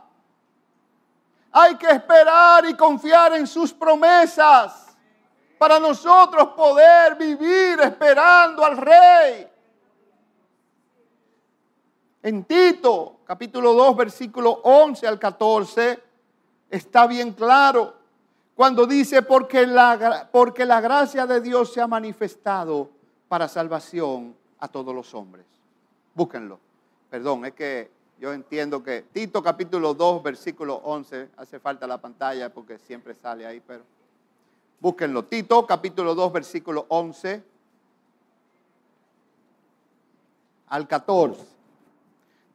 Hay 1.51 1.75
que 1.75 1.87
esperar 1.87 2.65
y 2.65 2.75
confiar 2.75 3.33
en 3.33 3.45
sus 3.45 3.73
promesas 3.73 4.95
para 5.57 5.79
nosotros 5.79 6.49
poder 6.49 7.15
vivir 7.15 7.79
esperando 7.81 8.65
al 8.65 8.77
rey. 8.77 9.47
En 12.23 12.43
Tito, 12.45 13.19
capítulo 13.25 13.73
2, 13.73 13.95
versículo 13.97 14.61
11 14.63 15.07
al 15.07 15.19
14, 15.19 16.03
está 16.69 17.05
bien 17.05 17.33
claro 17.33 17.93
cuando 18.55 18.85
dice, 18.85 19.21
porque 19.21 19.67
la, 19.67 20.29
porque 20.31 20.65
la 20.65 20.79
gracia 20.79 21.25
de 21.25 21.41
Dios 21.41 21.73
se 21.73 21.81
ha 21.81 21.87
manifestado 21.87 22.89
para 23.27 23.47
salvación 23.47 24.35
a 24.59 24.67
todos 24.67 24.93
los 24.93 25.13
hombres. 25.13 25.45
Búsquenlo. 26.13 26.59
Perdón, 27.13 27.45
es 27.45 27.53
que 27.53 27.91
yo 28.17 28.33
entiendo 28.33 28.81
que 28.81 29.03
Tito 29.03 29.43
capítulo 29.43 29.93
2, 29.93 30.23
versículo 30.23 30.77
11, 30.77 31.29
hace 31.37 31.59
falta 31.59 31.85
la 31.85 32.01
pantalla 32.01 32.51
porque 32.51 32.79
siempre 32.79 33.13
sale 33.13 33.45
ahí, 33.45 33.59
pero 33.59 33.83
búsquenlo. 34.79 35.23
Tito 35.25 35.63
capítulo 35.67 36.15
2, 36.15 36.33
versículo 36.33 36.87
11 36.89 37.43
al 40.69 40.87
14. 40.87 41.45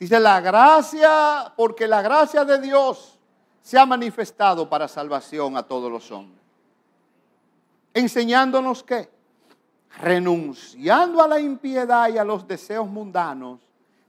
Dice 0.00 0.18
la 0.18 0.40
gracia, 0.40 1.52
porque 1.56 1.86
la 1.86 2.02
gracia 2.02 2.44
de 2.44 2.60
Dios 2.60 3.16
se 3.62 3.78
ha 3.78 3.86
manifestado 3.86 4.68
para 4.68 4.88
salvación 4.88 5.56
a 5.56 5.62
todos 5.62 5.88
los 5.88 6.10
hombres. 6.10 6.42
Enseñándonos 7.94 8.82
que, 8.82 9.08
renunciando 10.00 11.22
a 11.22 11.28
la 11.28 11.38
impiedad 11.38 12.08
y 12.08 12.18
a 12.18 12.24
los 12.24 12.48
deseos 12.48 12.88
mundanos, 12.88 13.60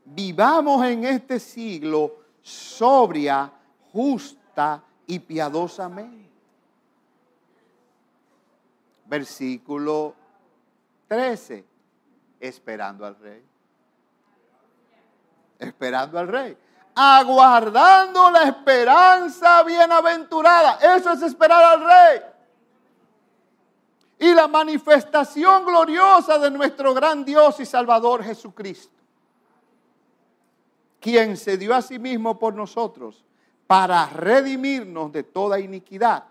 vivamos 0.04 0.84
en 0.84 1.04
este 1.04 1.38
siglo 1.38 2.16
sobria, 2.42 3.52
justa 3.92 4.82
y 5.06 5.18
piadosamente. 5.18 6.30
Versículo 9.06 10.14
13, 11.08 11.64
esperando 12.40 13.04
al 13.04 13.16
rey 13.16 13.50
esperando 15.60 16.18
al 16.18 16.28
rey. 16.28 16.56
Aguardando 16.94 18.30
la 18.30 18.44
esperanza 18.44 19.62
bienaventurada. 19.62 20.78
Eso 20.96 21.12
es 21.12 21.22
esperar 21.22 21.62
al 21.62 21.84
rey. 21.84 22.20
Y 24.18 24.34
la 24.34 24.48
manifestación 24.48 25.64
gloriosa 25.64 26.38
de 26.38 26.50
nuestro 26.50 26.92
gran 26.92 27.24
Dios 27.24 27.60
y 27.60 27.66
Salvador 27.66 28.22
Jesucristo. 28.24 28.99
Quien 31.00 31.36
se 31.36 31.56
dio 31.56 31.74
a 31.74 31.82
sí 31.82 31.98
mismo 31.98 32.38
por 32.38 32.54
nosotros 32.54 33.24
para 33.66 34.06
redimirnos 34.06 35.12
de 35.12 35.22
toda 35.22 35.58
iniquidad 35.58 36.24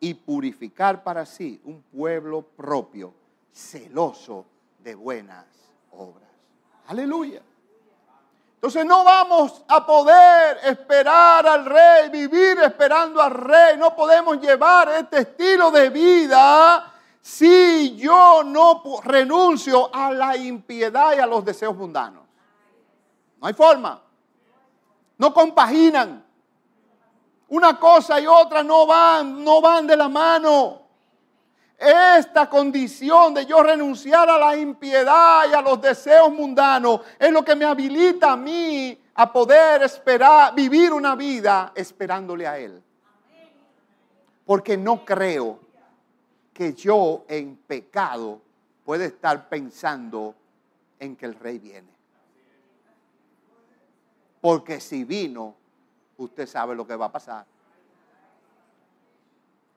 y 0.00 0.14
purificar 0.14 1.02
para 1.02 1.26
sí 1.26 1.60
un 1.64 1.82
pueblo 1.82 2.42
propio, 2.42 3.12
celoso 3.52 4.46
de 4.78 4.94
buenas 4.94 5.44
obras. 5.92 6.28
Aleluya. 6.86 7.42
Entonces 8.54 8.86
no 8.86 9.04
vamos 9.04 9.62
a 9.68 9.84
poder 9.84 10.58
esperar 10.64 11.46
al 11.46 11.66
rey, 11.66 12.08
vivir 12.08 12.58
esperando 12.60 13.20
al 13.20 13.32
rey. 13.32 13.76
No 13.76 13.94
podemos 13.94 14.40
llevar 14.40 14.88
este 14.88 15.18
estilo 15.18 15.70
de 15.70 15.90
vida 15.90 16.92
si 17.20 17.96
yo 17.96 18.42
no 18.44 18.82
renuncio 19.02 19.94
a 19.94 20.12
la 20.12 20.36
impiedad 20.36 21.14
y 21.16 21.20
a 21.20 21.26
los 21.26 21.44
deseos 21.44 21.76
mundanos. 21.76 22.22
No 23.40 23.46
hay 23.46 23.52
forma. 23.52 24.03
No 25.18 25.32
compaginan. 25.32 26.24
Una 27.48 27.78
cosa 27.78 28.20
y 28.20 28.26
otra 28.26 28.62
no 28.62 28.86
van, 28.86 29.44
no 29.44 29.60
van 29.60 29.86
de 29.86 29.96
la 29.96 30.08
mano. 30.08 30.82
Esta 31.78 32.48
condición 32.48 33.34
de 33.34 33.46
yo 33.46 33.62
renunciar 33.62 34.28
a 34.28 34.38
la 34.38 34.56
impiedad 34.56 35.42
y 35.50 35.54
a 35.54 35.60
los 35.60 35.80
deseos 35.80 36.32
mundanos 36.32 37.00
es 37.18 37.30
lo 37.30 37.44
que 37.44 37.54
me 37.54 37.64
habilita 37.64 38.32
a 38.32 38.36
mí 38.36 38.98
a 39.14 39.32
poder 39.32 39.82
esperar, 39.82 40.54
vivir 40.54 40.92
una 40.92 41.14
vida 41.14 41.72
esperándole 41.74 42.46
a 42.46 42.58
Él. 42.58 42.82
Porque 44.46 44.76
no 44.76 45.04
creo 45.04 45.60
que 46.52 46.72
yo 46.74 47.24
en 47.28 47.56
pecado 47.56 48.40
pueda 48.84 49.04
estar 49.04 49.48
pensando 49.48 50.34
en 50.98 51.16
que 51.16 51.26
el 51.26 51.34
rey 51.34 51.58
viene. 51.58 51.93
Porque 54.44 54.78
si 54.78 55.04
vino, 55.04 55.54
usted 56.18 56.46
sabe 56.46 56.74
lo 56.74 56.86
que 56.86 56.94
va 56.94 57.06
a 57.06 57.12
pasar. 57.12 57.46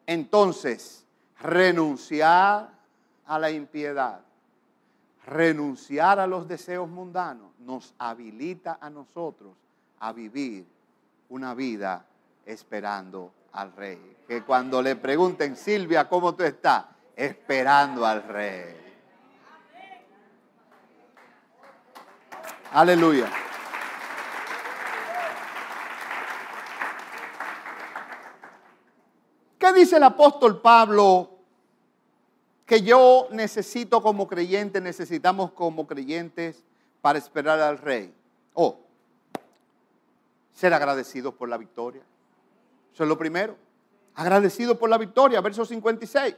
Entonces, 0.06 1.06
renunciar 1.40 2.70
a 3.28 3.40
la 3.40 3.50
impiedad, 3.50 4.20
renunciar 5.26 6.20
a 6.20 6.28
los 6.28 6.50
deseos 6.50 6.90
mundanos, 6.90 7.50
nos 7.60 7.94
habilita 7.98 8.78
a 8.82 8.90
nosotros 8.90 9.54
a 10.02 10.12
vivir 10.12 10.68
una 11.30 11.54
vida 11.54 12.06
esperando 12.46 13.32
al 13.54 13.72
rey. 13.72 14.18
Que 14.28 14.44
cuando 14.44 14.82
le 14.82 14.98
pregunten, 14.98 15.56
Silvia, 15.56 16.10
¿cómo 16.10 16.36
tú 16.36 16.44
estás? 16.44 16.88
Esperando 17.16 18.06
al 18.06 18.22
rey. 18.22 18.76
Aleluya. 22.74 23.47
¿Qué 29.68 29.74
dice 29.74 29.98
el 29.98 30.04
apóstol 30.04 30.62
Pablo 30.62 31.30
que 32.66 32.82
yo 32.82 33.28
necesito 33.32 34.02
como 34.02 34.26
creyente, 34.26 34.80
necesitamos 34.80 35.52
como 35.52 35.86
creyentes 35.86 36.64
para 37.02 37.20
esperar 37.20 37.60
al 37.60 37.78
rey? 37.78 38.14
Oh, 38.54 38.80
ser 40.54 40.74
agradecidos 40.74 41.34
por 41.34 41.50
la 41.50 41.58
victoria. 41.58 42.02
Eso 42.94 43.04
es 43.04 43.10
lo 43.10 43.18
primero. 43.18 43.58
Agradecidos 44.16 44.78
por 44.78 44.90
la 44.90 44.98
victoria, 44.98 45.42
verso 45.42 45.66
56. 45.66 46.36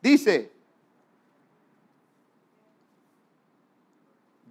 Dice, 0.00 0.50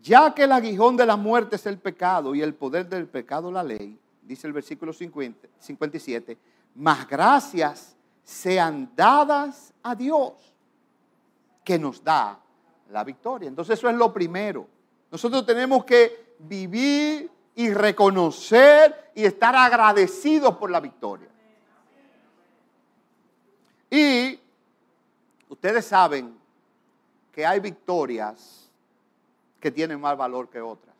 ya 0.03 0.31
que 0.35 0.43
el 0.43 0.51
aguijón 0.51 0.95
de 0.95 1.07
la 1.07 1.15
muerte 1.15 1.55
es 1.55 1.65
el 1.65 1.79
pecado 1.79 2.35
y 2.35 2.43
el 2.43 2.53
poder 2.53 2.87
del 2.87 3.07
pecado 3.07 3.51
la 3.51 3.63
ley, 3.63 3.97
dice 4.21 4.45
el 4.45 4.53
versículo 4.53 4.93
50, 4.93 5.47
57, 5.59 6.37
más 6.75 7.07
gracias 7.07 7.95
sean 8.23 8.91
dadas 8.95 9.73
a 9.83 9.95
Dios, 9.95 10.33
que 11.63 11.77
nos 11.77 12.03
da 12.03 12.39
la 12.89 13.03
victoria. 13.03 13.47
Entonces 13.47 13.77
eso 13.77 13.89
es 13.89 13.95
lo 13.95 14.13
primero. 14.13 14.67
Nosotros 15.11 15.45
tenemos 15.45 15.85
que 15.85 16.35
vivir 16.39 17.29
y 17.55 17.71
reconocer 17.71 19.11
y 19.13 19.25
estar 19.25 19.55
agradecidos 19.55 20.57
por 20.57 20.71
la 20.71 20.79
victoria. 20.79 21.29
Y 23.89 24.39
ustedes 25.49 25.85
saben 25.85 26.35
que 27.31 27.45
hay 27.45 27.59
victorias 27.59 28.69
que 29.59 29.71
tienen 29.71 30.01
más 30.01 30.17
valor 30.17 30.49
que 30.49 30.59
otras. 30.61 30.95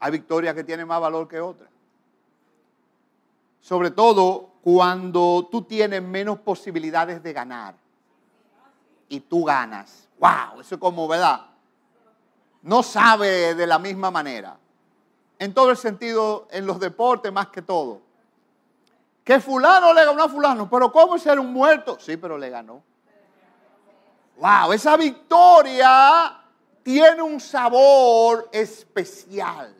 Hay 0.00 0.12
victorias 0.12 0.54
que 0.54 0.64
tienen 0.64 0.86
más 0.86 1.00
valor 1.00 1.26
que 1.26 1.40
otras. 1.40 1.70
Sobre 3.60 3.90
todo 3.90 4.52
cuando 4.62 5.48
tú 5.50 5.62
tienes 5.62 6.02
menos 6.02 6.38
posibilidades 6.40 7.22
de 7.22 7.32
ganar 7.32 7.74
y 9.08 9.20
tú 9.20 9.44
ganas. 9.44 10.08
¡Wow! 10.18 10.60
Eso 10.60 10.74
es 10.74 10.80
como, 10.80 11.08
¿verdad? 11.08 11.46
No 12.62 12.82
sabe 12.82 13.54
de 13.54 13.66
la 13.66 13.78
misma 13.78 14.10
manera. 14.10 14.58
En 15.38 15.54
todo 15.54 15.70
el 15.70 15.76
sentido, 15.76 16.48
en 16.50 16.66
los 16.66 16.80
deportes 16.80 17.32
más 17.32 17.48
que 17.48 17.62
todo. 17.62 18.02
Que 19.22 19.40
fulano 19.40 19.92
le 19.92 20.04
ganó 20.04 20.24
a 20.24 20.28
fulano, 20.28 20.68
pero 20.68 20.90
¿cómo 20.90 21.18
ser 21.18 21.38
un 21.38 21.52
muerto? 21.52 21.98
Sí, 22.00 22.16
pero 22.16 22.36
le 22.36 22.50
ganó. 22.50 22.82
¡Wow! 24.38 24.72
Esa 24.72 24.96
victoria 24.96 26.40
tiene 26.82 27.22
un 27.22 27.40
sabor 27.40 28.48
especial. 28.52 29.74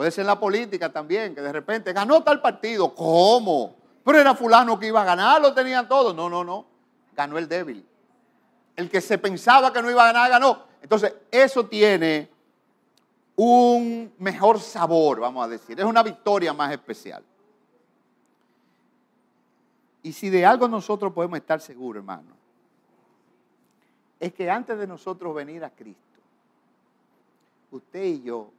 Puede 0.00 0.12
ser 0.12 0.24
la 0.24 0.40
política 0.40 0.90
también, 0.90 1.34
que 1.34 1.42
de 1.42 1.52
repente 1.52 1.92
ganó 1.92 2.22
tal 2.22 2.40
partido. 2.40 2.94
¿Cómo? 2.94 3.76
Pero 4.02 4.18
era 4.18 4.34
fulano 4.34 4.80
que 4.80 4.86
iba 4.86 5.02
a 5.02 5.04
ganar, 5.04 5.42
lo 5.42 5.52
tenían 5.52 5.86
todo. 5.86 6.14
No, 6.14 6.26
no, 6.30 6.42
no. 6.42 6.64
Ganó 7.14 7.36
el 7.36 7.46
débil. 7.46 7.86
El 8.76 8.88
que 8.88 9.02
se 9.02 9.18
pensaba 9.18 9.70
que 9.70 9.82
no 9.82 9.90
iba 9.90 10.02
a 10.02 10.06
ganar, 10.10 10.30
ganó. 10.30 10.62
Entonces, 10.80 11.12
eso 11.30 11.66
tiene 11.66 12.30
un 13.36 14.14
mejor 14.20 14.58
sabor, 14.58 15.20
vamos 15.20 15.44
a 15.44 15.48
decir. 15.48 15.78
Es 15.78 15.84
una 15.84 16.02
victoria 16.02 16.54
más 16.54 16.72
especial. 16.72 17.22
Y 20.02 20.14
si 20.14 20.30
de 20.30 20.46
algo 20.46 20.66
nosotros 20.66 21.12
podemos 21.12 21.38
estar 21.38 21.60
seguros, 21.60 22.00
hermano, 22.00 22.34
es 24.18 24.32
que 24.32 24.50
antes 24.50 24.78
de 24.78 24.86
nosotros 24.86 25.34
venir 25.34 25.62
a 25.62 25.68
Cristo, 25.68 26.20
usted 27.70 28.02
y 28.02 28.22
yo 28.22 28.50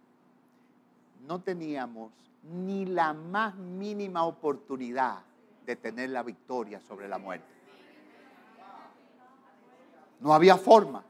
no 1.27 1.41
teníamos 1.41 2.12
ni 2.43 2.86
la 2.86 3.13
más 3.13 3.55
mínima 3.55 4.25
oportunidad 4.25 5.19
de 5.65 5.75
tener 5.75 6.10
la 6.10 6.23
victoria 6.23 6.79
sobre 6.79 7.07
la 7.07 7.17
muerte. 7.17 7.45
No 10.19 10.34
había 10.34 10.57
forma. 10.57 11.03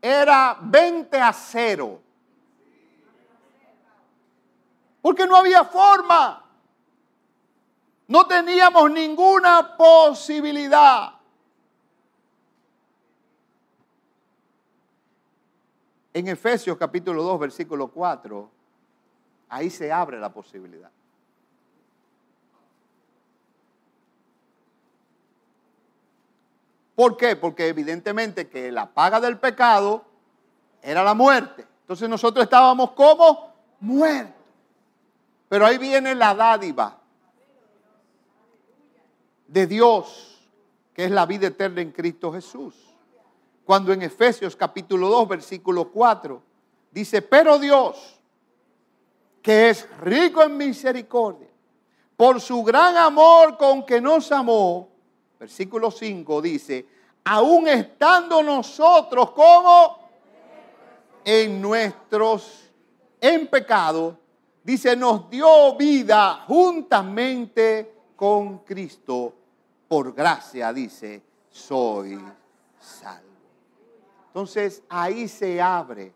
Era 0.00 0.58
20 0.60 1.20
a 1.20 1.32
0. 1.32 2.00
Porque 5.00 5.26
no 5.26 5.36
había 5.36 5.64
forma. 5.64 6.44
No 8.08 8.26
teníamos 8.26 8.90
ninguna 8.90 9.76
posibilidad. 9.76 11.21
En 16.14 16.28
Efesios 16.28 16.76
capítulo 16.76 17.22
2, 17.22 17.40
versículo 17.40 17.88
4, 17.88 18.50
ahí 19.48 19.70
se 19.70 19.90
abre 19.90 20.18
la 20.18 20.32
posibilidad. 20.32 20.90
¿Por 26.94 27.16
qué? 27.16 27.36
Porque 27.36 27.68
evidentemente 27.68 28.48
que 28.48 28.70
la 28.70 28.92
paga 28.92 29.20
del 29.20 29.38
pecado 29.38 30.04
era 30.82 31.02
la 31.02 31.14
muerte. 31.14 31.66
Entonces 31.80 32.08
nosotros 32.08 32.44
estábamos 32.44 32.90
como 32.92 33.54
muertos. 33.80 34.34
Pero 35.48 35.66
ahí 35.66 35.78
viene 35.78 36.14
la 36.14 36.34
dádiva 36.34 36.98
de 39.46 39.66
Dios, 39.66 40.48
que 40.94 41.04
es 41.04 41.10
la 41.10 41.26
vida 41.26 41.48
eterna 41.48 41.80
en 41.80 41.92
Cristo 41.92 42.32
Jesús. 42.32 42.74
Cuando 43.64 43.92
en 43.92 44.02
Efesios 44.02 44.56
capítulo 44.56 45.08
2, 45.08 45.28
versículo 45.28 45.90
4, 45.90 46.42
dice, 46.90 47.22
pero 47.22 47.58
Dios, 47.58 48.20
que 49.40 49.70
es 49.70 49.88
rico 50.00 50.42
en 50.42 50.56
misericordia, 50.56 51.48
por 52.16 52.40
su 52.40 52.62
gran 52.62 52.96
amor 52.96 53.56
con 53.56 53.84
que 53.84 54.00
nos 54.00 54.30
amó, 54.32 54.88
versículo 55.38 55.90
5 55.90 56.42
dice, 56.42 56.86
aún 57.24 57.68
estando 57.68 58.42
nosotros 58.42 59.30
como 59.32 59.98
en 61.24 61.60
nuestros, 61.60 62.70
en 63.20 63.46
pecado, 63.46 64.18
dice, 64.62 64.96
nos 64.96 65.30
dio 65.30 65.76
vida 65.76 66.44
juntamente 66.46 67.94
con 68.16 68.58
Cristo, 68.58 69.32
por 69.88 70.12
gracia, 70.12 70.72
dice, 70.72 71.22
soy 71.50 72.20
salvo. 72.78 73.31
Entonces 74.32 74.82
ahí 74.88 75.28
se 75.28 75.60
abre 75.60 76.10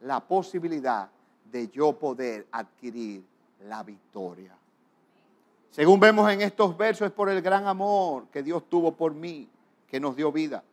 la 0.00 0.18
posibilidad 0.18 1.08
de 1.44 1.68
yo 1.68 1.92
poder 1.92 2.48
adquirir 2.50 3.24
la 3.60 3.84
victoria. 3.84 4.56
Según 5.70 6.00
vemos 6.00 6.28
en 6.32 6.40
estos 6.40 6.76
versos, 6.76 7.06
es 7.06 7.12
por 7.12 7.30
el 7.30 7.40
gran 7.40 7.68
amor 7.68 8.26
que 8.32 8.42
Dios 8.42 8.64
tuvo 8.68 8.90
por 8.90 9.14
mí, 9.14 9.48
que 9.88 10.00
nos 10.00 10.16
dio 10.16 10.32
vida. 10.32 10.64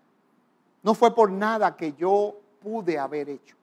No 0.82 0.96
fue 0.96 1.14
por 1.14 1.30
nada 1.30 1.78
que 1.78 1.94
yo 1.94 2.36
pude 2.64 2.98
haber 2.98 3.30
hecho. 3.30 3.56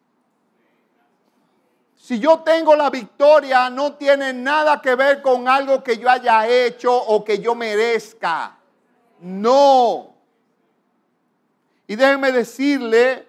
Si 1.97 2.21
yo 2.21 2.39
tengo 2.39 2.77
la 2.77 2.89
victoria, 2.89 3.69
no 3.69 3.95
tiene 3.95 4.33
nada 4.33 4.81
que 4.81 4.95
ver 4.95 5.23
con 5.23 5.49
algo 5.49 5.83
que 5.83 5.99
yo 5.99 6.09
haya 6.09 6.47
hecho 6.47 6.97
o 6.97 7.25
que 7.25 7.41
yo 7.41 7.57
merezca. 7.57 8.57
No. 9.19 10.14
Y 11.87 11.97
déjenme 11.97 12.33
decirle 12.33 13.29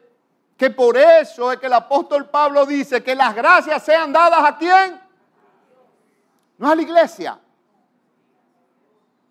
que 0.58 0.70
por 0.70 0.98
eso 0.98 1.52
es 1.52 1.60
que 1.60 1.66
el 1.66 1.74
apóstol 1.74 2.30
Pablo 2.30 2.66
dice 2.66 3.04
que 3.04 3.16
las 3.16 3.36
gracias 3.36 3.84
sean 3.84 4.14
dadas 4.14 4.44
a 4.44 4.58
quién? 4.58 5.02
No 6.58 6.70
a 6.70 6.76
la 6.76 6.82
iglesia, 6.82 7.38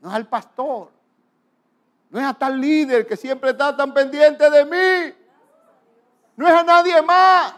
no 0.00 0.10
es 0.10 0.14
al 0.14 0.26
pastor, 0.26 0.90
no 2.10 2.20
es 2.20 2.26
a 2.26 2.34
tal 2.34 2.60
líder 2.60 3.06
que 3.06 3.16
siempre 3.16 3.50
está 3.50 3.74
tan 3.74 3.94
pendiente 3.94 4.50
de 4.50 4.64
mí, 4.66 5.14
no 6.36 6.46
es 6.46 6.52
a 6.52 6.62
nadie 6.62 7.00
más, 7.00 7.54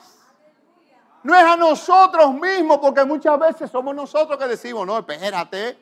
no 1.25 1.35
es 1.35 1.43
a 1.43 1.57
nosotros 1.57 2.33
mismos, 2.35 2.79
porque 2.79 3.05
muchas 3.05 3.37
veces 3.41 3.69
somos 3.69 3.93
nosotros 3.93 4.39
que 4.39 4.47
decimos, 4.47 4.87
no, 4.87 4.97
espérate, 4.99 5.77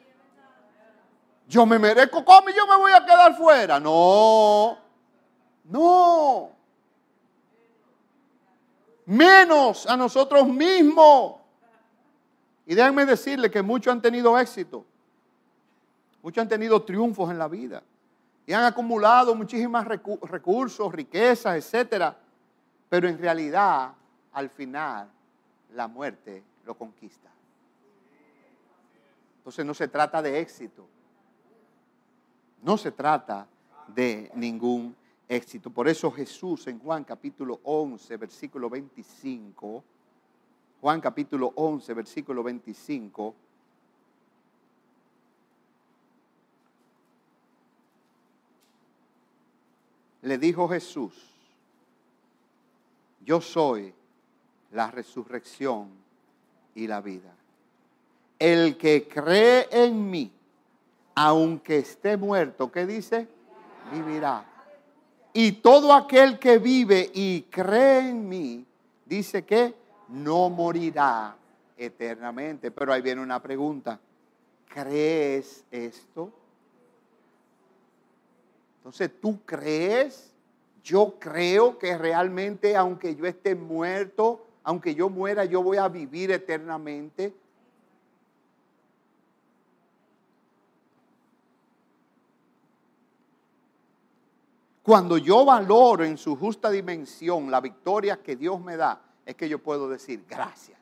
yo 1.47 1.66
me 1.66 1.79
merezco 1.79 2.25
como 2.25 2.49
y 2.49 2.55
yo 2.55 2.66
me 2.66 2.77
voy 2.77 2.92
a 2.92 3.05
quedar 3.05 3.37
fuera. 3.37 3.79
No, 3.79 4.79
no. 5.64 6.50
Menos 9.07 9.87
a 9.87 9.96
nosotros 9.96 10.46
mismos. 10.48 11.37
Y 12.66 12.74
déjenme 12.74 13.05
decirle 13.05 13.50
que 13.50 13.62
muchos 13.62 13.92
han 13.92 14.00
tenido 14.00 14.38
éxito. 14.38 14.85
Muchos 16.22 16.42
han 16.42 16.48
tenido 16.48 16.83
triunfos 16.83 17.31
en 17.31 17.38
la 17.38 17.48
vida. 17.48 17.83
Y 18.46 18.53
han 18.53 18.64
acumulado 18.64 19.35
muchísimos 19.35 19.85
recursos, 19.85 20.92
riquezas, 20.92 21.74
etc. 21.74 22.14
Pero 22.88 23.09
en 23.09 23.18
realidad, 23.18 23.92
al 24.33 24.48
final, 24.48 25.09
la 25.74 25.88
muerte 25.88 26.42
lo 26.64 26.74
conquista. 26.74 27.31
Entonces 29.38 29.64
no 29.64 29.74
se 29.74 29.88
trata 29.88 30.22
de 30.22 30.40
éxito. 30.40 30.87
No 32.62 32.79
se 32.79 32.90
trata 32.90 33.46
de 33.88 34.31
ningún 34.35 34.96
éxito. 35.29 35.71
Por 35.71 35.89
eso 35.89 36.11
Jesús 36.11 36.67
en 36.67 36.79
Juan 36.79 37.05
capítulo 37.05 37.61
11, 37.65 38.17
versículo 38.17 38.69
25, 38.71 39.85
Juan 40.81 41.01
capítulo 41.01 41.53
11, 41.55 41.95
versículo 41.95 42.43
25, 42.43 43.35
le 50.23 50.39
dijo 50.39 50.69
Jesús, 50.69 51.13
yo 53.25 53.41
soy 53.41 53.95
la 54.73 54.91
resurrección 54.91 55.89
y 56.75 56.87
la 56.87 57.01
vida. 57.01 57.35
El 58.39 58.77
que 58.77 59.09
cree 59.09 59.69
en 59.71 60.11
mí, 60.11 60.31
aunque 61.15 61.79
esté 61.79 62.17
muerto, 62.17 62.71
¿qué 62.71 62.85
dice? 62.85 63.29
Vivirá. 63.93 64.54
Y 65.37 65.51
todo 65.53 65.92
aquel 65.92 66.38
que 66.38 66.59
vive 66.59 67.11
y 67.12 67.42
cree 67.51 68.09
en 68.09 68.29
mí, 68.29 68.64
dice 69.05 69.44
que 69.44 69.75
no 70.09 70.49
morirá 70.49 71.37
eternamente. 71.77 72.70
Pero 72.70 72.92
ahí 72.92 73.03
viene 73.03 73.20
una 73.20 73.42
pregunta. 73.42 73.99
¿Crees 74.68 75.64
esto? 75.73 76.33
Entonces, 78.79 79.11
¿tú 79.20 79.40
crees? 79.44 80.33
Yo 80.85 81.16
creo 81.18 81.79
que 81.79 81.99
realmente, 81.99 82.77
aunque 82.77 83.16
yo 83.16 83.27
esté 83.27 83.57
muerto, 83.57 84.47
aunque 84.62 84.94
yo 84.94 85.09
muera, 85.09 85.44
yo 85.44 85.64
voy 85.64 85.79
a 85.79 85.88
vivir 85.88 86.31
eternamente. 86.31 87.35
Cuando 94.85 95.16
yo 95.16 95.47
valoro 95.47 96.05
en 96.05 96.18
su 96.18 96.37
justa 96.37 96.68
dimensión 96.68 97.51
la 97.51 97.62
victoria 97.62 98.18
que 98.23 98.37
Dios 98.37 98.61
me 98.61 98.77
da, 98.77 99.01
es 99.25 99.35
que 99.35 99.49
yo 99.49 99.59
puedo 99.59 99.88
decir 99.88 100.27
gracias. 100.29 100.79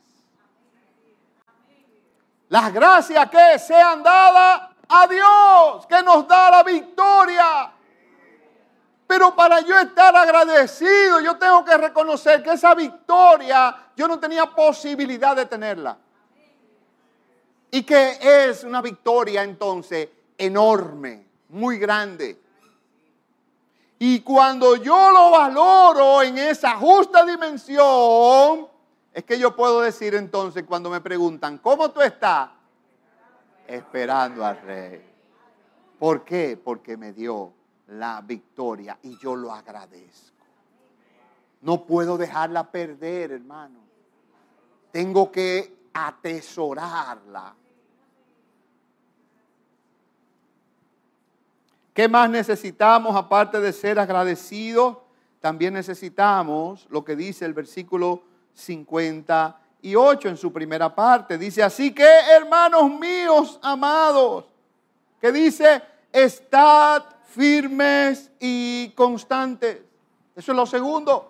Las 2.49 2.73
gracias 2.73 3.31
que 3.31 3.61
sean 3.61 4.03
dadas 4.03 4.71
a 4.89 5.07
Dios, 5.07 5.87
que 5.87 6.03
nos 6.03 6.27
da 6.27 6.51
la 6.51 6.65
victoria. 6.65 7.73
Pero 9.07 9.37
para 9.37 9.61
yo 9.61 9.79
estar 9.79 10.17
agradecido, 10.17 11.21
yo 11.21 11.39
tengo 11.39 11.65
que 11.65 11.79
reconocer 11.79 12.43
que 12.43 12.55
esa 12.55 12.75
victoria 12.75 13.93
yo 13.95 14.09
no 14.09 14.19
tenía 14.19 14.47
posibilidad 14.47 15.37
de 15.37 15.47
tenerla. 15.47 15.97
Y 17.71 17.85
que 17.85 18.19
es 18.21 18.65
una 18.65 18.83
victoria 18.83 19.45
entonces 19.45 20.09
enorme, 20.37 21.25
muy 21.51 21.79
grande. 21.79 22.43
Y 24.05 24.19
cuando 24.23 24.75
yo 24.75 25.13
lo 25.13 25.31
valoro 25.31 26.23
en 26.23 26.37
esa 26.37 26.75
justa 26.75 27.25
dimensión, 27.25 28.67
es 29.13 29.23
que 29.23 29.39
yo 29.39 29.55
puedo 29.55 29.81
decir 29.81 30.17
entonces 30.17 30.65
cuando 30.65 30.91
me 30.91 31.01
preguntan, 31.01 31.59
¿cómo 31.59 31.89
tú 31.93 32.01
estás? 32.01 32.51
esperando 33.65 34.45
al 34.45 34.61
rey. 34.63 35.09
¿Por 36.01 36.25
qué? 36.25 36.61
Porque 36.63 36.97
me 36.97 37.13
dio 37.13 37.53
la 37.87 38.21
victoria 38.23 38.99
y 39.05 39.17
yo 39.19 39.37
lo 39.37 39.53
agradezco. 39.53 40.47
No 41.61 41.87
puedo 41.87 42.19
dejarla 42.19 42.73
perder, 42.73 43.31
hermano. 43.31 43.79
Tengo 44.91 45.31
que 45.31 45.91
atesorarla. 45.95 47.55
¿Qué 51.95 52.09
más 52.09 52.31
necesitamos 52.31 53.15
aparte 53.15 53.61
de 53.61 53.73
ser 53.73 53.99
agradecidos? 53.99 54.97
También 55.41 55.75
necesitamos 55.75 56.87
lo 56.89 57.05
que 57.05 57.15
dice 57.15 57.45
el 57.45 57.53
versículo 57.53 58.23
58 58.55 60.29
en 60.29 60.37
su 60.39 60.53
primera 60.53 60.95
parte. 60.95 61.37
Dice, 61.37 61.63
así 61.63 61.93
que 61.93 62.09
hermanos 62.35 62.91
míos 62.91 63.59
amados, 63.63 64.47
que 65.21 65.31
dice, 65.33 65.83
estad 66.11 67.05
firmes 67.27 68.31
y 68.41 68.91
constantes. 68.91 69.83
Eso 70.35 70.53
es 70.53 70.57
lo 70.57 70.65
segundo. 70.65 71.29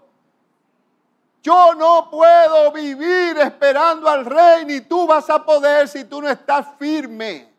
Yo 1.42 1.75
no 1.75 2.09
puedo 2.09 2.70
vivir 2.70 3.37
esperando 3.38 4.09
al 4.09 4.25
rey, 4.25 4.64
ni 4.64 4.83
tú 4.83 5.09
vas 5.09 5.29
a 5.29 5.44
poder 5.44 5.88
si 5.88 6.05
tú 6.05 6.22
no 6.22 6.29
estás 6.29 6.68
firme 6.79 7.53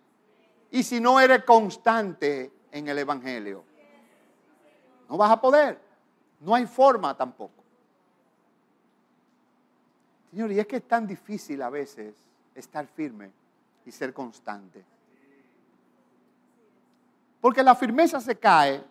y 0.72 0.84
si 0.84 1.02
no 1.02 1.20
eres 1.20 1.44
constante 1.44 2.63
en 2.74 2.88
el 2.88 2.98
Evangelio. 2.98 3.64
No 5.08 5.16
vas 5.16 5.32
a 5.32 5.40
poder. 5.40 5.80
No 6.42 6.54
hay 6.56 6.66
forma 6.66 7.16
tampoco. 7.16 7.64
Señor, 10.32 10.52
y 10.52 10.60
es 10.60 10.68
que 10.68 10.78
es 10.78 10.88
tan 10.88 11.06
difícil 11.06 11.62
a 11.62 11.70
veces 11.70 12.16
estar 12.56 12.88
firme 12.88 13.32
y 13.86 13.92
ser 13.92 14.14
constante. 14.14 14.84
Porque 17.40 17.62
la 17.62 17.76
firmeza 17.76 18.20
se 18.20 18.36
cae, 18.36 18.84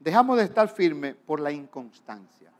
dejamos 0.00 0.38
de 0.38 0.44
estar 0.44 0.68
firme 0.68 1.14
por 1.14 1.40
la 1.40 1.52
inconstancia. 1.52 2.50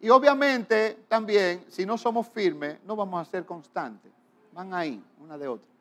Y 0.00 0.08
obviamente 0.10 1.04
también, 1.06 1.64
si 1.68 1.86
no 1.86 1.96
somos 1.96 2.28
firmes, 2.28 2.78
no 2.84 2.96
vamos 2.96 3.26
a 3.26 3.30
ser 3.30 3.46
constantes. 3.46 4.10
Van 4.52 4.74
ahí, 4.74 5.02
una 5.20 5.38
de 5.38 5.46
otra. 5.46 5.73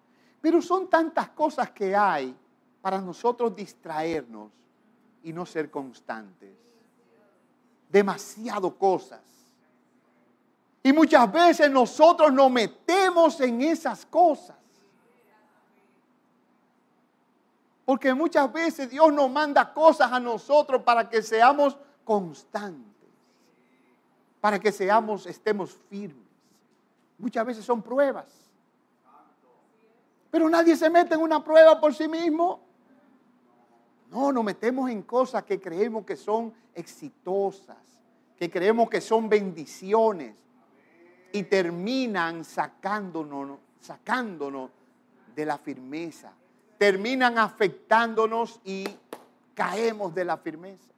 Pero 0.44 0.62
son 0.62 0.90
tantas 0.90 1.30
cosas 1.30 1.72
que 1.72 1.96
hay 1.96 2.36
para 2.82 3.00
nosotros 3.00 3.56
distraernos 3.56 4.52
y 5.24 5.32
no 5.32 5.46
ser 5.46 5.72
constantes. 5.72 6.54
Demasiado 7.88 8.78
cosas. 8.78 9.22
Y 10.84 10.92
muchas 10.92 11.32
veces 11.32 11.72
nosotros 11.72 12.34
nos 12.34 12.52
metemos 12.52 13.40
en 13.40 13.62
esas 13.62 14.06
cosas. 14.06 14.58
Porque 17.86 18.14
muchas 18.14 18.52
veces 18.52 18.90
Dios 18.90 19.14
nos 19.14 19.32
manda 19.32 19.74
cosas 19.74 20.12
a 20.12 20.20
nosotros 20.20 20.84
para 20.84 21.10
que 21.10 21.22
seamos 21.22 21.78
constantes, 22.04 23.10
para 24.42 24.60
que 24.60 24.74
seamos, 24.74 25.26
estemos 25.26 25.80
firmes. 25.90 26.28
Muchas 27.18 27.46
veces 27.46 27.64
son 27.64 27.82
pruebas. 27.82 28.43
Pero 30.34 30.50
nadie 30.50 30.76
se 30.76 30.90
mete 30.90 31.14
en 31.14 31.22
una 31.22 31.44
prueba 31.44 31.80
por 31.80 31.94
sí 31.94 32.10
mismo. 32.10 32.60
No, 34.10 34.34
nos 34.34 34.44
metemos 34.44 34.90
en 34.90 35.04
cosas 35.04 35.44
que 35.44 35.62
creemos 35.62 36.04
que 36.04 36.16
son 36.16 36.52
exitosas, 36.74 37.78
que 38.36 38.50
creemos 38.50 38.90
que 38.90 39.00
son 39.00 39.30
bendiciones 39.30 40.36
y 41.32 41.44
terminan 41.44 42.44
sacándonos, 42.44 43.60
sacándonos 43.80 44.72
de 45.36 45.46
la 45.46 45.58
firmeza 45.60 46.34
terminan 46.84 47.38
afectándonos 47.38 48.60
y 48.66 48.86
caemos 49.54 50.14
de 50.14 50.26
la 50.26 50.36
firmeza. 50.36 50.92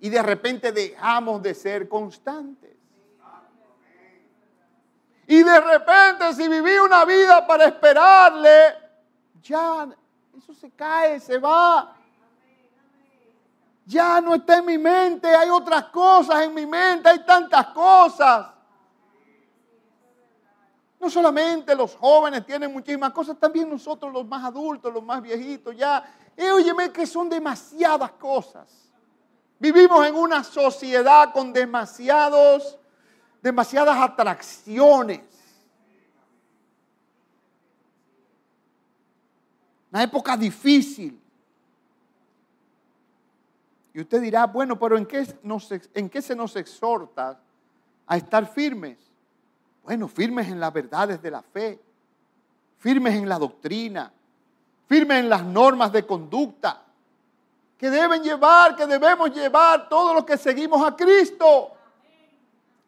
Y 0.00 0.08
de 0.08 0.20
repente 0.20 0.72
dejamos 0.72 1.40
de 1.40 1.54
ser 1.54 1.88
constantes. 1.88 2.72
Y 5.26 5.42
de 5.42 5.60
repente 5.60 6.32
si 6.34 6.48
viví 6.48 6.78
una 6.78 7.04
vida 7.04 7.46
para 7.46 7.66
esperarle, 7.66 8.74
ya 9.42 9.88
eso 10.36 10.54
se 10.54 10.70
cae, 10.70 11.20
se 11.20 11.38
va. 11.38 11.96
Ya 13.84 14.20
no 14.20 14.34
está 14.34 14.58
en 14.58 14.64
mi 14.64 14.78
mente, 14.78 15.34
hay 15.34 15.50
otras 15.50 15.84
cosas 15.86 16.42
en 16.42 16.54
mi 16.54 16.66
mente, 16.66 17.08
hay 17.08 17.24
tantas 17.24 17.66
cosas. 17.68 18.46
No 21.00 21.10
solamente 21.10 21.74
los 21.74 21.96
jóvenes 21.96 22.46
tienen 22.46 22.72
muchísimas 22.72 23.12
cosas, 23.12 23.36
también 23.36 23.68
nosotros 23.68 24.12
los 24.12 24.24
más 24.24 24.44
adultos, 24.44 24.92
los 24.92 25.02
más 25.02 25.20
viejitos, 25.20 25.76
ya. 25.76 26.04
Y 26.36 26.44
óyeme 26.44 26.92
que 26.92 27.06
son 27.06 27.28
demasiadas 27.28 28.12
cosas. 28.12 28.92
Vivimos 29.58 30.06
en 30.06 30.14
una 30.14 30.44
sociedad 30.44 31.32
con 31.32 31.52
demasiados, 31.52 32.78
demasiadas 33.42 33.98
atracciones. 33.98 35.20
Una 39.90 40.04
época 40.04 40.36
difícil. 40.36 41.20
Y 43.92 44.00
usted 44.00 44.22
dirá, 44.22 44.46
bueno, 44.46 44.78
pero 44.78 44.96
¿en 44.96 45.04
qué, 45.04 45.26
¿en 45.92 46.08
qué 46.08 46.22
se 46.22 46.34
nos 46.34 46.56
exhorta 46.56 47.38
a 48.06 48.16
estar 48.16 48.46
firmes? 48.46 48.98
Bueno, 49.82 50.08
firmes 50.08 50.48
en 50.48 50.58
las 50.58 50.72
verdades 50.72 51.20
de 51.20 51.30
la 51.30 51.42
fe, 51.42 51.78
firmes 52.78 53.14
en 53.14 53.28
la 53.28 53.38
doctrina, 53.38 54.10
firmes 54.86 55.18
en 55.18 55.28
las 55.28 55.44
normas 55.44 55.92
de 55.92 56.06
conducta 56.06 56.82
que 57.76 57.90
deben 57.90 58.22
llevar, 58.22 58.76
que 58.76 58.86
debemos 58.86 59.34
llevar 59.34 59.88
todos 59.88 60.14
los 60.14 60.24
que 60.24 60.38
seguimos 60.38 60.86
a 60.86 60.94
Cristo. 60.94 61.72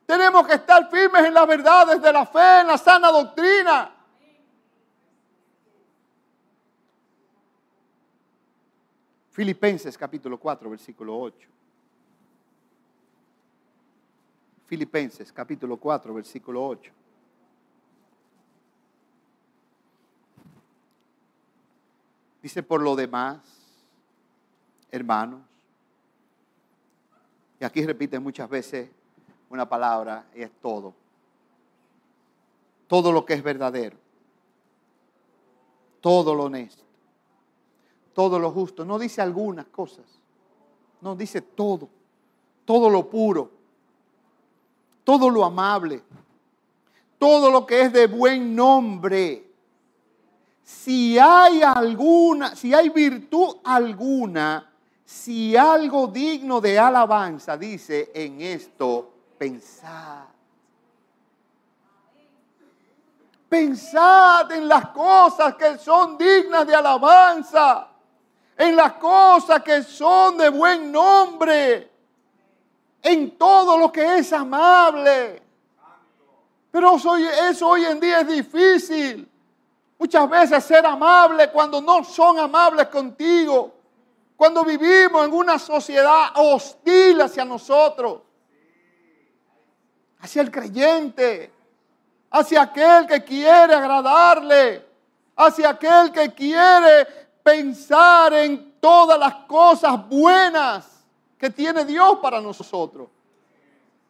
Tenemos 0.07 0.47
que 0.47 0.55
estar 0.55 0.91
firmes 0.91 1.25
en 1.25 1.35
las 1.35 1.47
verdades 1.47 2.01
de 2.01 2.13
la 2.13 2.27
fe, 2.27 2.61
en 2.61 2.67
la 2.67 2.77
sana 2.77 3.11
doctrina. 3.11 3.91
Filipenses 9.31 9.97
capítulo 9.99 10.39
4, 10.39 10.71
versículo 10.71 11.19
8. 11.19 11.49
Filipenses 14.67 15.33
capítulo 15.33 15.77
4, 15.77 16.15
versículo 16.15 16.67
8. 16.67 16.93
Dice, 22.43 22.63
por 22.63 22.83
lo 22.83 22.95
demás, 22.95 23.41
hermanos, 24.91 25.41
y 27.59 27.65
aquí 27.65 27.85
repite 27.87 28.19
muchas 28.19 28.49
veces 28.49 28.91
una 29.55 29.69
palabra 29.69 30.27
y 30.35 30.43
es 30.43 30.51
todo. 30.61 30.93
Todo 32.89 33.13
lo 33.13 33.25
que 33.25 33.35
es 33.35 33.43
verdadero, 33.43 33.97
todo 36.01 36.35
lo 36.35 36.45
honesto, 36.45 36.83
todo 38.13 38.39
lo 38.39 38.51
justo. 38.51 38.85
No 38.85 38.99
dice 38.99 39.23
algunas 39.23 39.67
cosas, 39.67 40.05
no 41.01 41.15
dice 41.17 41.41
todo, 41.41 41.89
todo 42.65 42.91
lo 42.91 43.09
puro, 43.09 43.51
todo 45.05 45.31
lo 45.31 45.45
amable, 45.45 46.03
todo 47.19 47.51
lo 47.51 47.65
que 47.65 47.83
es 47.83 47.93
de 47.93 48.07
buen 48.07 48.55
nombre. 48.55 49.51
Si 50.63 51.19
hay 51.19 51.63
alguna, 51.63 52.57
si 52.57 52.75
hay 52.75 52.89
virtud 52.89 53.57
alguna, 53.65 54.71
si 55.05 55.57
algo 55.57 56.09
digno 56.09 56.61
de 56.61 56.79
alabanza, 56.79 57.57
dice 57.57 58.11
en 58.15 58.41
esto, 58.41 59.14
pensad. 59.39 60.25
Pensad 63.49 64.51
en 64.53 64.67
las 64.67 64.89
cosas 64.89 65.55
que 65.55 65.79
son 65.79 66.19
dignas 66.19 66.67
de 66.67 66.75
alabanza, 66.75 67.89
en 68.57 68.75
las 68.75 68.95
cosas 68.95 69.63
que 69.63 69.83
son 69.83 70.39
de 70.39 70.49
buen 70.49 70.91
nombre 70.91 71.95
en 73.05 73.37
todo 73.37 73.77
lo 73.79 73.93
que 73.93 74.19
es 74.19 74.33
amable. 74.33 75.43
Pero 76.71 76.97
eso 76.97 77.69
hoy 77.69 77.85
en 77.85 78.01
día 78.01 78.21
es 78.21 78.29
difícil. 78.29 79.31
Muchas 79.99 80.29
veces 80.29 80.65
ser 80.65 80.85
amable 80.85 81.51
cuando 81.51 81.81
no 81.81 82.03
son 82.03 82.39
amables 82.39 82.89
contigo. 82.89 83.73
Cuando 84.37 84.65
vivimos 84.65 85.27
en 85.27 85.33
una 85.33 85.59
sociedad 85.59 86.33
hostil 86.35 87.21
hacia 87.21 87.45
nosotros. 87.45 88.23
Hacia 90.25 90.41
el 90.41 90.51
creyente. 90.51 91.53
Hacia 92.31 92.63
aquel 92.63 93.07
que 93.07 93.23
quiere 93.23 93.75
agradarle. 93.75 94.83
Hacia 95.37 95.69
aquel 95.69 96.11
que 96.13 96.33
quiere 96.33 97.05
pensar 97.43 98.33
en 98.33 98.81
todas 98.81 99.19
las 99.19 99.35
cosas 99.47 100.09
buenas 100.09 101.05
que 101.37 101.51
tiene 101.51 101.85
Dios 101.85 102.21
para 102.23 102.41
nosotros. 102.41 103.09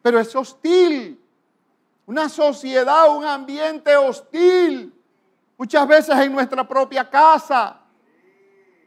Pero 0.01 0.17
es 0.17 0.33
hostil. 0.33 1.21
una 2.05 2.29
sociedad, 2.29 3.09
un 3.13 3.25
ambiente 3.25 3.97
hostil, 3.97 4.93
muchas 5.57 5.85
veces 5.85 6.15
en 6.17 6.31
nuestra 6.31 6.65
propia 6.65 7.09
casa, 7.09 7.81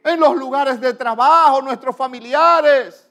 en 0.03 0.19
los 0.19 0.35
lugares 0.35 0.79
de 0.79 0.93
trabajo, 0.93 1.61
nuestros 1.61 1.95
familiares. 1.95 3.08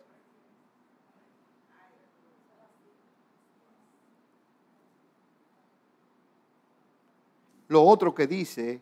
Lo 7.68 7.82
otro 7.82 8.14
que 8.14 8.26
dice 8.26 8.80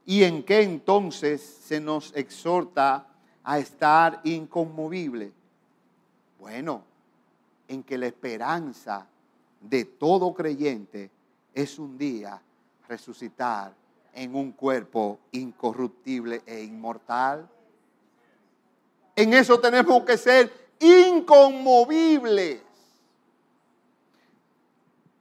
¿Y 0.05 0.23
en 0.23 0.43
qué 0.43 0.61
entonces 0.61 1.41
se 1.41 1.79
nos 1.79 2.15
exhorta 2.15 3.07
a 3.43 3.59
estar 3.59 4.21
inconmovible? 4.23 5.31
Bueno, 6.39 6.83
en 7.67 7.83
que 7.83 7.97
la 7.97 8.07
esperanza 8.07 9.07
de 9.61 9.85
todo 9.85 10.33
creyente 10.33 11.09
es 11.53 11.79
un 11.79 11.97
día 11.97 12.41
resucitar 12.87 13.73
en 14.13 14.35
un 14.35 14.51
cuerpo 14.51 15.19
incorruptible 15.31 16.41
e 16.45 16.63
inmortal. 16.63 17.47
En 19.15 19.33
eso 19.33 19.59
tenemos 19.59 20.03
que 20.03 20.17
ser 20.17 20.51
inconmovibles. 20.79 22.61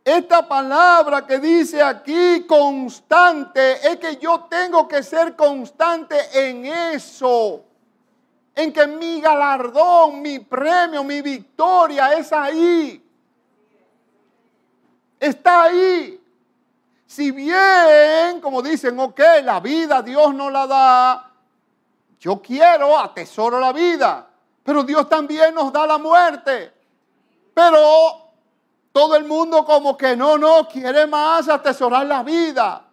Esta 0.05 0.49
palabra 0.49 1.27
que 1.27 1.39
dice 1.39 1.83
aquí 1.83 2.47
constante 2.47 3.87
es 3.87 3.99
que 3.99 4.17
yo 4.17 4.47
tengo 4.49 4.89
que 4.89 5.03
ser 5.03 5.37
constante 5.37 6.17
en 6.33 6.65
eso. 6.65 7.63
En 8.55 8.73
que 8.73 8.87
mi 8.87 9.21
galardón, 9.21 10.23
mi 10.23 10.39
premio, 10.39 11.05
mi 11.05 11.21
victoria 11.21 12.15
es 12.15 12.33
ahí. 12.33 13.08
Está 15.19 15.65
ahí. 15.65 16.21
Si 17.07 17.31
bien, 17.31 18.41
como 18.41 18.63
dicen, 18.63 18.99
ok, 18.99 19.21
la 19.43 19.61
vida 19.61 20.03
Dios 20.03 20.35
no 20.35 20.51
la 20.51 20.67
da, 20.67 21.31
yo 22.21 22.43
quiero, 22.43 22.99
atesoro 22.99 23.59
la 23.59 23.73
vida, 23.73 24.29
pero 24.63 24.83
Dios 24.83 25.09
también 25.09 25.55
nos 25.55 25.73
da 25.73 25.87
la 25.87 25.99
muerte. 25.99 26.73
Pero 27.55 28.29
todo 28.93 29.17
el 29.17 29.25
mundo 29.25 29.65
como 29.65 29.97
que 29.97 30.17
no, 30.17 30.37
no, 30.37 30.69
quiere 30.69 31.07
más 31.07 31.49
atesorar 31.49 32.07
la 32.07 32.23
vida. 32.23 32.85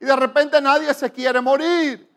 Y 0.00 0.04
de 0.04 0.16
repente 0.16 0.60
nadie 0.60 0.92
se 0.94 1.12
quiere 1.12 1.40
morir. 1.40 2.10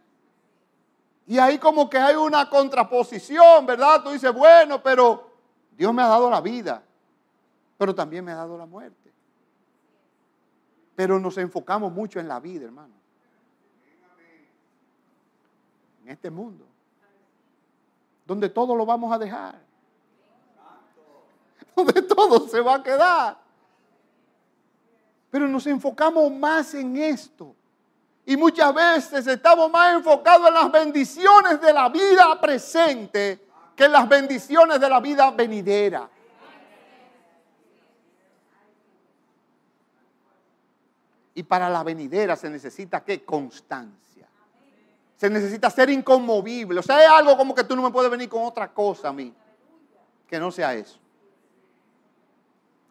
Y 1.28 1.38
ahí 1.38 1.58
como 1.58 1.90
que 1.90 1.98
hay 1.98 2.16
una 2.16 2.50
contraposición, 2.50 3.66
¿verdad? 3.66 4.04
Tú 4.04 4.12
dices, 4.12 4.34
bueno, 4.34 4.82
pero 4.82 5.30
Dios 5.72 5.94
me 5.94 6.02
ha 6.02 6.08
dado 6.08 6.30
la 6.30 6.42
vida, 6.42 6.82
pero 7.78 7.94
también 7.94 8.24
me 8.24 8.32
ha 8.32 8.36
dado 8.36 8.58
la 8.58 8.66
muerte. 8.66 9.05
Pero 10.96 11.20
nos 11.20 11.38
enfocamos 11.38 11.92
mucho 11.92 12.20
en 12.20 12.28
la 12.28 12.40
vida, 12.40 12.66
hermano. 12.66 12.94
En 16.04 16.10
este 16.10 16.30
mundo. 16.30 16.66
Donde 18.26 18.50
todo 18.50 18.76
lo 18.76 18.86
vamos 18.86 19.12
a 19.12 19.18
dejar. 19.18 19.60
Donde 21.76 22.02
todo 22.02 22.48
se 22.48 22.62
va 22.62 22.76
a 22.76 22.84
quedar. 22.84 23.38
Pero 25.30 25.48
nos 25.48 25.68
enfocamos 25.68 26.32
más 26.32 26.74
en 26.74 26.96
esto. 26.96 27.56
Y 28.26 28.38
muchas 28.38 28.74
veces 28.74 29.28
estamos 29.28 29.70
más 29.70 29.94
enfocados 29.94 30.48
en 30.48 30.54
las 30.54 30.72
bendiciones 30.72 31.62
de 31.62 31.74
la 31.74 31.90
vida 31.90 32.40
presente 32.42 33.46
que 33.76 33.86
en 33.86 33.92
las 33.92 34.08
bendiciones 34.08 34.80
de 34.80 34.90
la 34.90 35.00
vida 35.00 35.30
venidera. 35.32 36.10
Y 41.36 41.44
para 41.44 41.70
la 41.70 41.84
venidera 41.84 42.38
se 42.38 42.50
necesita 42.50 43.04
qué? 43.04 43.24
Constancia. 43.24 44.28
Se 45.18 45.30
necesita 45.30 45.70
ser 45.70 45.90
inconmovible. 45.90 46.80
O 46.80 46.84
sea, 46.84 47.04
es 47.04 47.10
algo 47.10 47.38
como 47.38 47.54
que 47.54 47.66
tú 47.66 47.76
no 47.76 47.82
me 47.84 47.92
puedes 47.92 48.10
venir 48.10 48.30
con 48.30 48.44
otra 48.44 48.72
cosa 48.72 49.10
a 49.10 49.14
mí. 49.14 49.34
Que 50.28 50.40
no 50.40 50.50
sea 50.50 50.74
eso. 50.74 50.98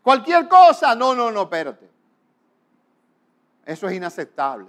Cualquier 0.03 0.47
cosa. 0.47 0.95
No, 0.95 1.15
no, 1.15 1.33
no, 1.33 1.43
espérate. 1.43 1.89
Eso 3.65 3.89
es 3.89 3.97
inaceptable. 3.97 4.69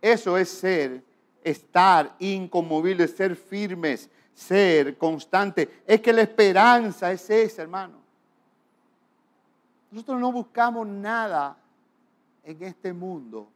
Eso 0.00 0.38
es 0.38 0.48
ser, 0.48 1.02
estar 1.44 2.14
inconmovible, 2.18 3.06
ser 3.08 3.36
firmes, 3.36 4.08
ser 4.32 4.96
constante. 4.96 5.82
Es 5.86 6.00
que 6.00 6.12
la 6.14 6.22
esperanza 6.22 7.12
es 7.12 7.28
esa, 7.28 7.62
hermano. 7.62 7.98
Nosotros 9.90 10.20
no 10.20 10.32
buscamos 10.32 10.86
nada 10.86 11.56
en 12.46 12.62
este 12.62 12.92
mundo 12.92 13.48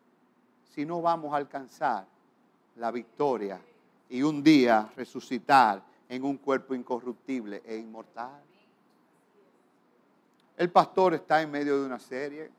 si 0.75 0.85
no 0.85 1.01
vamos 1.01 1.33
a 1.33 1.37
alcanzar 1.37 2.05
la 2.77 2.91
victoria 2.91 3.61
y 4.09 4.23
un 4.23 4.43
día 4.43 4.93
resucitar 4.97 5.81
en 6.09 6.25
un 6.25 6.37
cuerpo 6.37 6.75
incorruptible 6.75 7.63
e 7.65 7.77
inmortal? 7.77 8.43
El 10.57 10.71
pastor 10.71 11.15
está 11.15 11.41
en 11.41 11.53
medio 11.53 11.81
de 11.81 11.87
una 11.87 12.01
serie. 12.01 12.51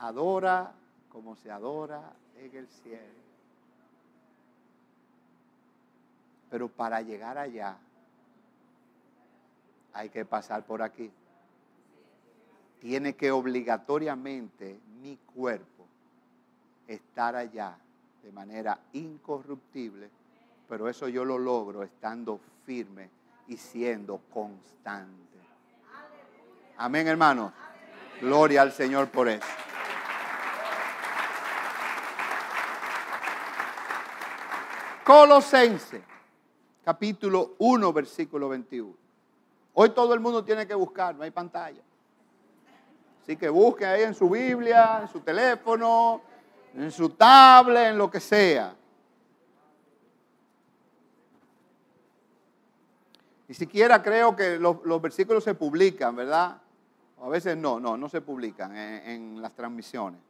Adora 0.00 0.72
como 1.08 1.36
se 1.36 1.50
adora 1.50 2.12
en 2.36 2.56
el 2.56 2.66
cielo. 2.66 3.18
Pero 6.50 6.68
para 6.68 7.00
llegar 7.00 7.38
allá 7.38 7.76
hay 9.92 10.10
que 10.10 10.24
pasar 10.24 10.64
por 10.64 10.82
aquí 10.82 11.10
tiene 12.80 13.14
que 13.14 13.30
obligatoriamente 13.30 14.80
mi 15.00 15.16
cuerpo 15.16 15.86
estar 16.86 17.36
allá 17.36 17.76
de 18.22 18.32
manera 18.32 18.78
incorruptible, 18.92 20.10
pero 20.68 20.88
eso 20.88 21.08
yo 21.08 21.24
lo 21.24 21.38
logro 21.38 21.82
estando 21.82 22.40
firme 22.64 23.10
y 23.46 23.56
siendo 23.56 24.20
constante. 24.32 25.38
Amén, 26.76 27.08
hermano. 27.08 27.52
Gloria 28.20 28.62
al 28.62 28.72
Señor 28.72 29.08
por 29.08 29.28
eso. 29.28 29.46
Colosense, 35.04 36.02
capítulo 36.84 37.54
1, 37.58 37.92
versículo 37.92 38.48
21. 38.50 38.94
Hoy 39.74 39.90
todo 39.90 40.12
el 40.12 40.20
mundo 40.20 40.44
tiene 40.44 40.66
que 40.66 40.74
buscar, 40.74 41.14
no 41.14 41.22
hay 41.22 41.30
pantalla. 41.30 41.80
Así 43.28 43.36
que 43.36 43.50
busque 43.50 43.84
ahí 43.84 44.04
en 44.04 44.14
su 44.14 44.30
Biblia, 44.30 45.00
en 45.02 45.08
su 45.08 45.20
teléfono, 45.20 46.22
en 46.74 46.90
su 46.90 47.10
tablet, 47.10 47.88
en 47.88 47.98
lo 47.98 48.10
que 48.10 48.20
sea. 48.20 48.74
Ni 53.46 53.54
siquiera 53.54 54.02
creo 54.02 54.34
que 54.34 54.58
los, 54.58 55.02
versículos 55.02 55.44
se 55.44 55.52
publican, 55.52 56.16
¿verdad? 56.16 56.56
O 57.18 57.26
a 57.26 57.28
veces 57.28 57.54
no, 57.54 57.78
no, 57.78 57.98
no 57.98 58.08
se 58.08 58.22
publican 58.22 58.74
en, 58.74 59.10
en 59.10 59.42
las 59.42 59.54
transmisiones. 59.54 60.22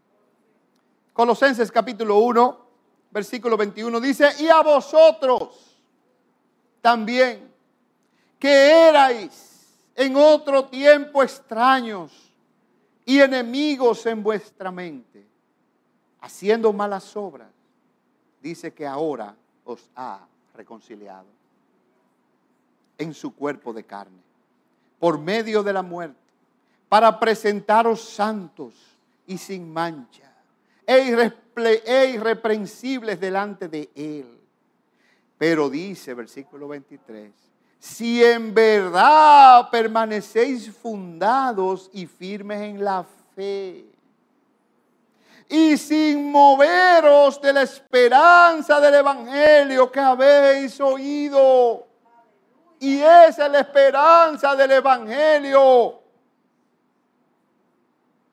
Colosenses 1.13 1.71
capítulo 1.71 2.19
1, 2.19 2.67
versículo 3.13 3.57
21 3.57 4.01
dice, 4.01 4.29
y 4.41 4.49
a 4.49 4.61
vosotros 4.61 5.79
también, 6.81 7.49
que 8.41 8.89
erais 8.89 9.85
en 9.95 10.17
otro 10.17 10.65
tiempo 10.65 11.23
extraños 11.23 12.28
y 13.09 13.23
enemigos 13.23 14.05
en 14.05 14.23
vuestra 14.23 14.71
mente, 14.71 15.25
haciendo 16.21 16.75
malas 16.75 17.17
obras, 17.17 17.49
dice 18.43 18.75
que 18.75 18.87
ahora 18.87 19.35
os 19.65 19.89
ha 19.97 20.27
reconciliado 20.55 21.25
en 22.99 23.15
su 23.15 23.35
cuerpo 23.35 23.73
de 23.73 23.85
carne, 23.85 24.21
por 24.99 25.19
medio 25.19 25.63
de 25.63 25.73
la 25.73 25.81
muerte, 25.81 26.21
para 26.91 27.19
presentaros 27.19 28.03
santos 28.03 28.75
y 29.27 29.39
sin 29.39 29.73
mancha, 29.73 30.31
e, 30.87 31.33
e 31.87 32.11
irreprensibles 32.11 33.19
delante 33.19 33.69
de 33.69 33.89
Él. 33.95 34.39
Pero 35.39 35.71
dice, 35.71 36.13
versículo 36.13 36.69
23, 36.69 37.33
si 37.79 38.25
en 38.25 38.53
verdad 38.53 39.71
permanecéis 39.71 40.71
fundados 40.71 41.89
y 41.93 42.07
firmes 42.07 42.61
en 42.61 42.85
la 42.85 43.05
fe, 43.35 43.85
y 45.49 45.77
sin 45.77 46.31
moveros 46.31 47.41
de 47.41 47.53
la 47.53 47.63
esperanza 47.63 48.81
del 48.81 48.95
Evangelio 48.97 49.91
que 49.91 50.01
habéis 50.01 50.79
oído. 50.79 51.87
Y 52.81 52.99
esa 52.99 53.47
es 53.47 53.53
la 53.53 53.61
esperanza 53.61 54.55
del 54.55 54.73
Evangelio. 54.73 56.01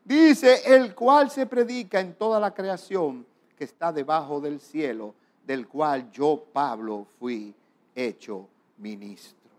Dice, 0.03 0.61
el 0.65 0.93
cual 0.93 1.31
se 1.31 1.45
predica 1.45 2.01
en 2.01 2.13
toda 2.15 2.39
la 2.39 2.53
creación 2.53 3.25
que 3.57 3.63
está 3.63 3.93
debajo 3.93 4.41
del 4.41 4.59
cielo, 4.59 5.15
del 5.45 5.67
cual 5.67 6.11
yo, 6.11 6.43
Pablo, 6.51 7.07
fui 7.17 7.55
hecho 7.95 8.49
ministro. 8.77 9.49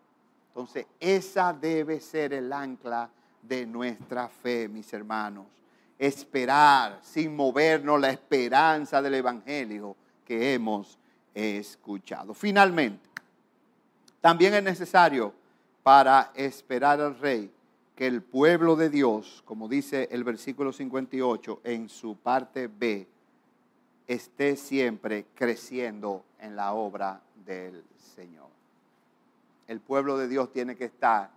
Entonces, 0.49 0.87
esa 0.99 1.53
debe 1.53 2.01
ser 2.01 2.33
el 2.33 2.53
ancla 2.53 3.11
de 3.43 3.67
nuestra 3.67 4.29
fe, 4.29 4.69
mis 4.69 4.93
hermanos. 4.93 5.47
Esperar 5.99 6.99
sin 7.03 7.35
movernos 7.35 8.01
la 8.01 8.11
esperanza 8.11 9.01
del 9.01 9.15
Evangelio 9.15 9.97
que 10.25 10.55
hemos 10.55 10.99
escuchado. 11.35 12.35
Finalmente, 12.35 13.09
también 14.21 14.55
es 14.55 14.63
necesario 14.63 15.33
para 15.83 16.33
esperar 16.35 17.01
al 17.01 17.19
Rey 17.19 17.51
que 17.95 18.07
el 18.07 18.23
pueblo 18.23 18.77
de 18.77 18.91
Dios, 18.91 19.43
como 19.47 19.69
dice 19.69 20.09
el 20.11 20.25
versículo 20.25 20.73
58 20.73 21.61
en 21.65 21.89
su 21.89 22.17
parte 22.17 22.67
B, 22.67 23.07
esté 24.07 24.57
siempre 24.57 25.27
creciendo 25.35 26.25
en 26.39 26.57
la 26.57 26.73
obra 26.73 27.21
del 27.45 27.85
Señor. 28.15 28.56
El 29.69 29.81
pueblo 29.81 30.17
de 30.17 30.29
Dios 30.29 30.53
tiene 30.53 30.77
que 30.77 30.85
estar 30.85 31.31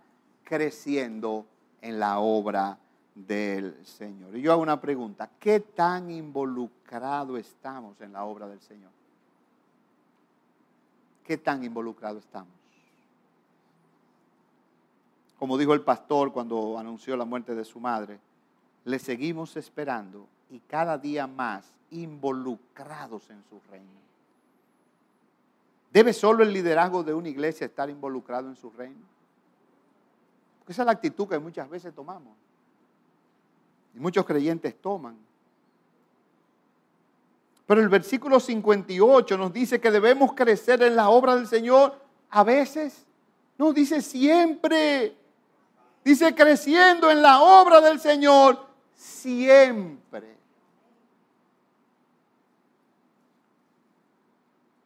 creciendo 0.44 1.46
en 1.80 1.98
la 1.98 2.18
obra 2.18 2.78
del 3.14 3.84
Señor. 3.84 4.36
Y 4.36 4.42
yo 4.42 4.52
hago 4.52 4.62
una 4.62 4.80
pregunta, 4.80 5.28
¿qué 5.38 5.60
tan 5.60 6.10
involucrado 6.10 7.36
estamos 7.36 8.00
en 8.00 8.12
la 8.12 8.24
obra 8.24 8.46
del 8.46 8.60
Señor? 8.60 8.90
¿Qué 11.24 11.36
tan 11.36 11.62
involucrado 11.64 12.18
estamos? 12.18 12.60
como 15.40 15.56
dijo 15.56 15.72
el 15.72 15.80
pastor 15.80 16.34
cuando 16.34 16.78
anunció 16.78 17.16
la 17.16 17.24
muerte 17.24 17.54
de 17.54 17.64
su 17.64 17.80
madre, 17.80 18.20
le 18.84 18.98
seguimos 18.98 19.56
esperando 19.56 20.26
y 20.50 20.58
cada 20.58 20.98
día 20.98 21.26
más 21.26 21.72
involucrados 21.90 23.30
en 23.30 23.42
su 23.48 23.58
reino. 23.70 23.88
¿Debe 25.90 26.12
solo 26.12 26.42
el 26.42 26.52
liderazgo 26.52 27.02
de 27.02 27.12
una 27.12 27.28
iglesia 27.28 27.66
estar 27.66 27.90
involucrado 27.90 28.48
en 28.48 28.56
su 28.56 28.70
reino? 28.70 29.04
Porque 30.58 30.72
esa 30.72 30.82
es 30.82 30.86
la 30.86 30.92
actitud 30.92 31.28
que 31.28 31.38
muchas 31.38 31.68
veces 31.68 31.92
tomamos. 31.94 32.32
Y 33.94 33.98
muchos 33.98 34.24
creyentes 34.24 34.80
toman. 34.80 35.18
Pero 37.66 37.80
el 37.80 37.88
versículo 37.88 38.38
58 38.38 39.36
nos 39.36 39.52
dice 39.52 39.80
que 39.80 39.90
debemos 39.90 40.32
crecer 40.34 40.82
en 40.82 40.96
la 40.96 41.08
obra 41.08 41.36
del 41.36 41.46
Señor 41.46 41.94
a 42.30 42.44
veces. 42.44 43.04
No, 43.58 43.72
dice 43.72 44.00
siempre. 44.00 45.16
Dice, 46.04 46.34
creciendo 46.34 47.10
en 47.10 47.22
la 47.22 47.42
obra 47.42 47.80
del 47.80 48.00
Señor 48.00 48.66
siempre. 48.94 50.39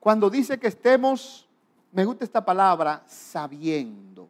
Cuando 0.04 0.28
dice 0.28 0.58
que 0.58 0.66
estemos, 0.66 1.48
me 1.90 2.04
gusta 2.04 2.26
esta 2.26 2.44
palabra, 2.44 3.02
sabiendo, 3.06 4.28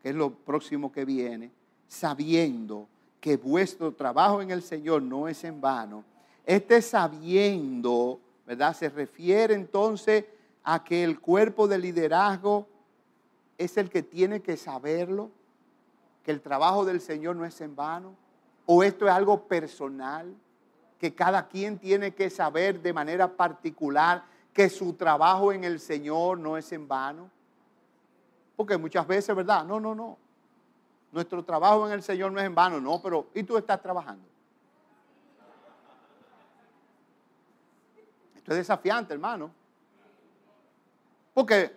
que 0.00 0.10
es 0.10 0.14
lo 0.14 0.30
próximo 0.30 0.92
que 0.92 1.04
viene, 1.04 1.50
sabiendo 1.88 2.86
que 3.20 3.36
vuestro 3.36 3.90
trabajo 3.90 4.40
en 4.40 4.52
el 4.52 4.62
Señor 4.62 5.02
no 5.02 5.26
es 5.26 5.42
en 5.42 5.60
vano. 5.60 6.04
Este 6.46 6.80
sabiendo, 6.80 8.20
¿verdad? 8.46 8.72
Se 8.76 8.88
refiere 8.88 9.54
entonces 9.54 10.26
a 10.62 10.84
que 10.84 11.02
el 11.02 11.18
cuerpo 11.18 11.66
de 11.66 11.78
liderazgo 11.78 12.68
es 13.58 13.76
el 13.76 13.90
que 13.90 14.04
tiene 14.04 14.42
que 14.42 14.56
saberlo 14.56 15.28
que 16.22 16.30
el 16.30 16.40
trabajo 16.40 16.84
del 16.84 17.00
Señor 17.00 17.34
no 17.34 17.44
es 17.44 17.60
en 17.60 17.74
vano? 17.74 18.14
¿O 18.64 18.84
esto 18.84 19.06
es 19.06 19.10
algo 19.10 19.42
personal 19.48 20.32
que 21.00 21.12
cada 21.16 21.48
quien 21.48 21.80
tiene 21.80 22.14
que 22.14 22.30
saber 22.30 22.80
de 22.80 22.92
manera 22.92 23.36
particular 23.36 24.32
que 24.54 24.70
su 24.70 24.94
trabajo 24.94 25.52
en 25.52 25.64
el 25.64 25.78
Señor 25.78 26.38
no 26.38 26.56
es 26.56 26.72
en 26.72 26.88
vano? 26.88 27.28
Porque 28.56 28.78
muchas 28.78 29.06
veces, 29.06 29.36
¿verdad? 29.36 29.64
No, 29.64 29.78
no, 29.78 29.94
no. 29.94 30.16
Nuestro 31.12 31.44
trabajo 31.44 31.86
en 31.86 31.92
el 31.92 32.02
Señor 32.02 32.32
no 32.32 32.40
es 32.40 32.46
en 32.46 32.54
vano, 32.54 32.80
no, 32.80 33.02
pero 33.02 33.26
¿y 33.34 33.42
tú 33.42 33.58
estás 33.58 33.82
trabajando? 33.82 34.24
Esto 38.36 38.52
es 38.52 38.56
desafiante, 38.56 39.12
hermano. 39.12 39.50
Porque 41.34 41.76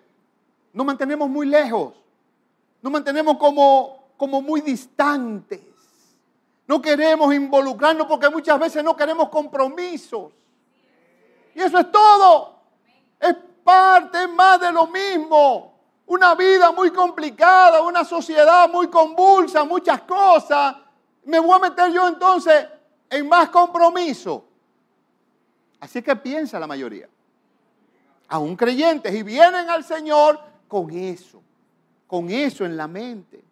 nos 0.71 0.85
mantenemos 0.85 1.29
muy 1.29 1.47
lejos. 1.47 1.93
Nos 2.81 2.93
mantenemos 2.93 3.37
como 3.37 3.97
como 4.17 4.41
muy 4.41 4.61
distantes. 4.61 5.61
No 6.65 6.81
queremos 6.81 7.33
involucrarnos 7.33 8.07
porque 8.07 8.29
muchas 8.29 8.59
veces 8.59 8.83
no 8.83 8.95
queremos 8.97 9.29
compromisos. 9.29 10.33
Y 11.55 11.61
eso 11.61 11.77
es 11.77 11.91
todo. 11.91 12.56
Es 13.19 13.35
parte 13.63 14.27
más 14.27 14.59
de 14.59 14.71
lo 14.71 14.87
mismo. 14.87 15.73
Una 16.05 16.35
vida 16.35 16.71
muy 16.71 16.91
complicada, 16.91 17.81
una 17.81 18.05
sociedad 18.05 18.69
muy 18.69 18.87
convulsa, 18.87 19.63
muchas 19.63 20.01
cosas. 20.01 20.75
Me 21.25 21.39
voy 21.39 21.55
a 21.55 21.59
meter 21.59 21.91
yo 21.91 22.07
entonces 22.07 22.67
en 23.09 23.27
más 23.27 23.49
compromiso. 23.49 24.45
Así 25.79 26.01
que 26.01 26.15
piensa 26.15 26.59
la 26.59 26.67
mayoría. 26.67 27.07
Aún 28.29 28.55
creyentes 28.55 29.13
y 29.13 29.23
vienen 29.23 29.69
al 29.69 29.83
Señor 29.83 30.39
con 30.67 30.89
eso, 30.91 31.41
con 32.07 32.29
eso 32.29 32.65
en 32.65 32.75
la 32.75 32.87
mente. 32.87 33.43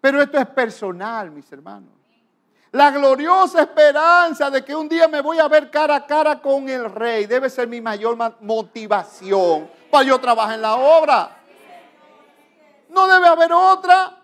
Pero 0.00 0.20
esto 0.20 0.38
es 0.38 0.46
personal, 0.46 1.30
mis 1.30 1.50
hermanos. 1.50 2.03
La 2.74 2.90
gloriosa 2.90 3.62
esperanza 3.62 4.50
de 4.50 4.64
que 4.64 4.74
un 4.74 4.88
día 4.88 5.06
me 5.06 5.20
voy 5.20 5.38
a 5.38 5.46
ver 5.46 5.70
cara 5.70 5.94
a 5.94 6.06
cara 6.06 6.42
con 6.42 6.68
el 6.68 6.90
rey 6.90 7.24
debe 7.24 7.48
ser 7.48 7.68
mi 7.68 7.80
mayor 7.80 8.18
motivación 8.40 9.70
para 9.92 10.04
yo 10.04 10.18
trabajar 10.18 10.56
en 10.56 10.62
la 10.62 10.74
obra. 10.74 11.36
No 12.88 13.06
debe 13.06 13.28
haber 13.28 13.52
otra. 13.52 14.20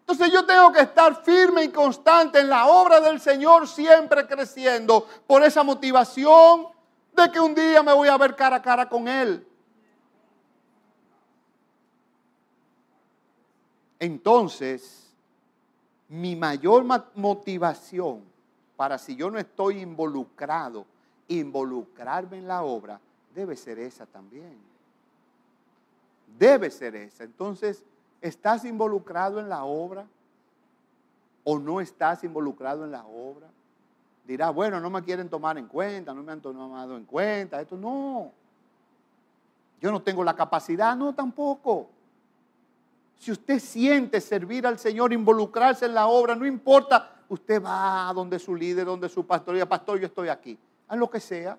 Entonces 0.00 0.32
yo 0.32 0.44
tengo 0.44 0.72
que 0.72 0.80
estar 0.80 1.22
firme 1.22 1.62
y 1.62 1.68
constante 1.68 2.40
en 2.40 2.48
la 2.48 2.66
obra 2.66 3.00
del 3.00 3.20
Señor, 3.20 3.68
siempre 3.68 4.26
creciendo 4.26 5.06
por 5.28 5.44
esa 5.44 5.62
motivación 5.62 6.66
de 7.12 7.30
que 7.30 7.38
un 7.38 7.54
día 7.54 7.84
me 7.84 7.92
voy 7.92 8.08
a 8.08 8.18
ver 8.18 8.34
cara 8.34 8.56
a 8.56 8.62
cara 8.62 8.88
con 8.88 9.06
Él. 9.06 9.46
Entonces, 14.00 15.07
mi 16.08 16.34
mayor 16.36 16.84
motivación 17.14 18.22
para 18.76 18.96
si 18.96 19.16
yo 19.16 19.30
no 19.30 19.38
estoy 19.38 19.80
involucrado, 19.80 20.86
involucrarme 21.26 22.38
en 22.38 22.48
la 22.48 22.62
obra, 22.62 23.00
debe 23.34 23.56
ser 23.56 23.78
esa 23.78 24.06
también. 24.06 24.56
Debe 26.38 26.70
ser 26.70 26.94
esa. 26.94 27.24
Entonces, 27.24 27.82
¿estás 28.20 28.64
involucrado 28.64 29.40
en 29.40 29.48
la 29.48 29.64
obra? 29.64 30.06
¿O 31.44 31.58
no 31.58 31.80
estás 31.80 32.22
involucrado 32.24 32.84
en 32.84 32.92
la 32.92 33.04
obra? 33.04 33.48
Dirá, 34.24 34.50
bueno, 34.50 34.78
no 34.78 34.90
me 34.90 35.02
quieren 35.02 35.28
tomar 35.28 35.58
en 35.58 35.66
cuenta, 35.66 36.14
no 36.14 36.22
me 36.22 36.32
han 36.32 36.40
tomado 36.40 36.96
en 36.96 37.04
cuenta. 37.04 37.60
Esto 37.60 37.76
no. 37.76 38.30
Yo 39.80 39.90
no 39.90 40.02
tengo 40.02 40.22
la 40.22 40.36
capacidad, 40.36 40.96
no 40.96 41.14
tampoco. 41.14 41.88
Si 43.18 43.32
usted 43.32 43.58
siente 43.58 44.20
servir 44.20 44.66
al 44.66 44.78
Señor, 44.78 45.12
involucrarse 45.12 45.86
en 45.86 45.94
la 45.94 46.06
obra, 46.06 46.36
no 46.36 46.46
importa, 46.46 47.16
usted 47.28 47.62
va 47.62 48.08
a 48.08 48.12
donde 48.12 48.38
su 48.38 48.54
líder, 48.54 48.86
donde 48.86 49.08
su 49.08 49.26
pastor, 49.26 49.56
y 49.56 49.64
pastor, 49.64 49.98
yo 49.98 50.06
estoy 50.06 50.28
aquí. 50.28 50.56
Haz 50.86 50.98
lo 50.98 51.10
que 51.10 51.20
sea. 51.20 51.58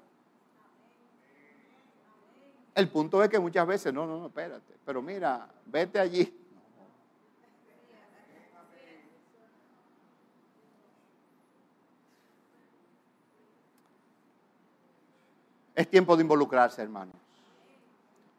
El 2.74 2.88
punto 2.88 3.22
es 3.22 3.30
que 3.30 3.40
muchas 3.40 3.68
veces, 3.68 3.94
no, 3.94 4.08
no, 4.08 4.20
no, 4.20 4.28
espérate, 4.28 4.74
pero 4.86 5.02
mira, 5.02 5.50
vete 5.66 6.00
allí. 6.00 6.34
Es 15.76 15.90
tiempo 15.90 16.16
de 16.16 16.24
involucrarse, 16.24 16.82
hermanos, 16.82 17.16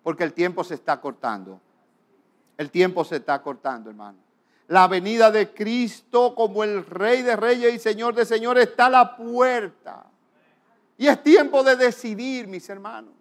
porque 0.02 0.24
el 0.24 0.32
tiempo 0.32 0.64
se 0.64 0.74
está 0.74 1.00
cortando. 1.00 1.60
El 2.60 2.70
tiempo 2.70 3.04
se 3.04 3.16
está 3.16 3.40
cortando, 3.40 3.88
hermano. 3.88 4.18
La 4.68 4.86
venida 4.86 5.30
de 5.30 5.54
Cristo 5.54 6.34
como 6.34 6.62
el 6.62 6.84
Rey 6.84 7.22
de 7.22 7.34
Reyes 7.34 7.74
y 7.74 7.78
Señor 7.78 8.14
de 8.14 8.26
Señores 8.26 8.68
está 8.68 8.84
a 8.84 8.90
la 8.90 9.16
puerta. 9.16 10.04
Y 10.98 11.06
es 11.06 11.22
tiempo 11.22 11.62
de 11.62 11.74
decidir, 11.74 12.46
mis 12.48 12.68
hermanos. 12.68 13.14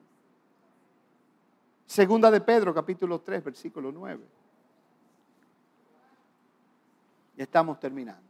Segunda 1.86 2.30
de 2.30 2.42
Pedro, 2.42 2.74
capítulo 2.74 3.22
3, 3.22 3.42
versículo 3.42 3.94
9. 3.94 4.22
Y 7.38 7.42
estamos 7.42 7.80
terminando. 7.80 8.28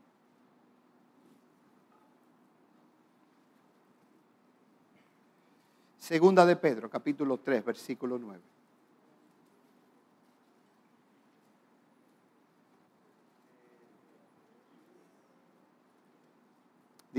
Segunda 5.98 6.46
de 6.46 6.56
Pedro, 6.56 6.88
capítulo 6.88 7.40
3, 7.40 7.66
versículo 7.66 8.20
9. 8.20 8.59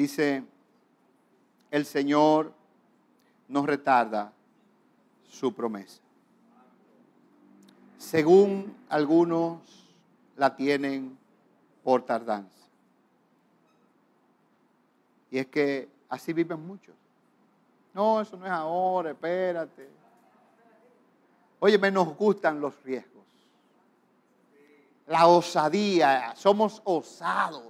Dice, 0.01 0.43
el 1.71 1.85
Señor 1.85 2.55
no 3.49 3.67
retarda 3.67 4.33
su 5.29 5.55
promesa. 5.55 6.01
Según 7.99 8.75
algunos 8.89 9.61
la 10.39 10.57
tienen 10.57 11.19
por 11.85 12.01
tardanza. 12.01 12.67
Y 15.31 15.37
es 15.37 15.49
que 15.49 15.91
así 16.09 16.33
viven 16.33 16.67
muchos. 16.67 16.95
No, 17.93 18.23
eso 18.23 18.39
no 18.39 18.47
es 18.47 18.53
ahora, 18.53 19.11
espérate. 19.11 19.87
Oye, 21.59 21.91
nos 21.91 22.17
gustan 22.17 22.59
los 22.59 22.83
riesgos. 22.85 23.27
La 25.09 25.27
osadía, 25.27 26.33
somos 26.37 26.81
osados. 26.85 27.70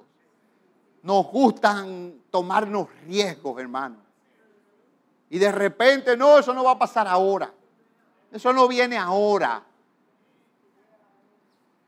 Nos 1.03 1.27
gustan 1.27 2.23
tomarnos 2.31 2.89
riesgos, 3.07 3.59
hermano. 3.61 3.97
Y 5.31 5.39
de 5.39 5.53
repente, 5.53 6.17
no, 6.17 6.39
eso 6.39 6.53
no 6.53 6.65
va 6.65 6.73
a 6.73 6.79
pasar 6.79 7.07
ahora. 7.07 7.53
Eso 8.33 8.53
no 8.53 8.69
viene 8.69 8.99
ahora. 8.99 9.63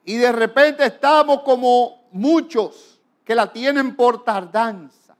Y 0.04 0.16
de 0.16 0.32
repente 0.32 0.86
estamos 0.86 1.42
como 1.42 2.02
muchos 2.12 3.00
que 3.24 3.34
la 3.34 3.52
tienen 3.52 3.94
por 3.94 4.24
tardanza. 4.24 5.16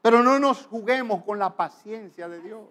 Pero 0.00 0.22
no 0.22 0.38
nos 0.38 0.66
juguemos 0.66 1.24
con 1.24 1.38
la 1.38 1.50
paciencia 1.50 2.28
de 2.28 2.40
Dios. 2.40 2.66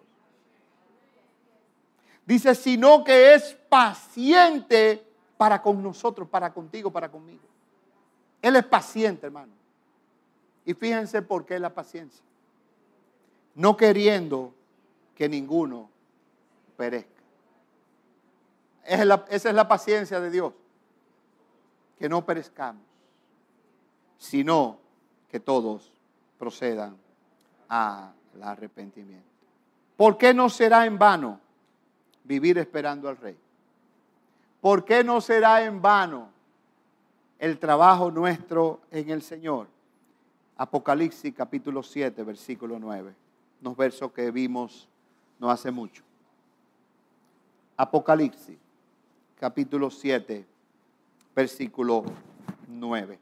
Dice, 2.25 2.53
sino 2.55 3.03
que 3.03 3.33
es 3.33 3.57
paciente 3.67 5.05
para 5.37 5.61
con 5.61 5.81
nosotros, 5.81 6.27
para 6.29 6.53
contigo, 6.53 6.91
para 6.91 7.09
conmigo. 7.09 7.43
Él 8.41 8.55
es 8.55 8.65
paciente, 8.65 9.25
hermano. 9.25 9.60
Y 10.65 10.73
fíjense 10.73 11.21
por 11.21 11.45
qué 11.45 11.59
la 11.59 11.73
paciencia. 11.73 12.23
No 13.55 13.75
queriendo 13.75 14.53
que 15.15 15.27
ninguno 15.27 15.89
perezca. 16.77 17.21
esa 18.85 19.49
es 19.49 19.55
la 19.55 19.67
paciencia 19.67 20.19
de 20.19 20.31
Dios. 20.31 20.53
Que 21.97 22.09
no 22.09 22.25
perezcamos, 22.25 22.83
sino 24.17 24.79
que 25.29 25.39
todos 25.39 25.91
procedan 26.37 26.97
al 27.69 28.13
arrepentimiento. 28.41 29.29
¿Por 29.95 30.17
qué 30.17 30.33
no 30.33 30.49
será 30.49 30.85
en 30.85 30.97
vano 30.97 31.39
vivir 32.23 32.57
esperando 32.57 33.07
al 33.07 33.17
Rey? 33.17 33.37
¿Por 34.59 34.83
qué 34.83 35.03
no 35.03 35.21
será 35.21 35.63
en 35.63 35.81
vano 35.81 36.29
el 37.37 37.59
trabajo 37.59 38.09
nuestro 38.09 38.81
en 38.89 39.09
el 39.09 39.21
Señor? 39.21 39.67
Apocalipsis 40.61 41.33
capítulo 41.33 41.81
7, 41.81 42.21
versículo 42.23 42.77
9. 42.77 43.15
Unos 43.61 43.75
versos 43.75 44.11
que 44.11 44.29
vimos 44.29 44.87
no 45.39 45.49
hace 45.49 45.71
mucho. 45.71 46.03
Apocalipsis 47.75 48.59
capítulo 49.39 49.89
7, 49.89 50.45
versículo 51.35 52.03
9. 52.67 53.19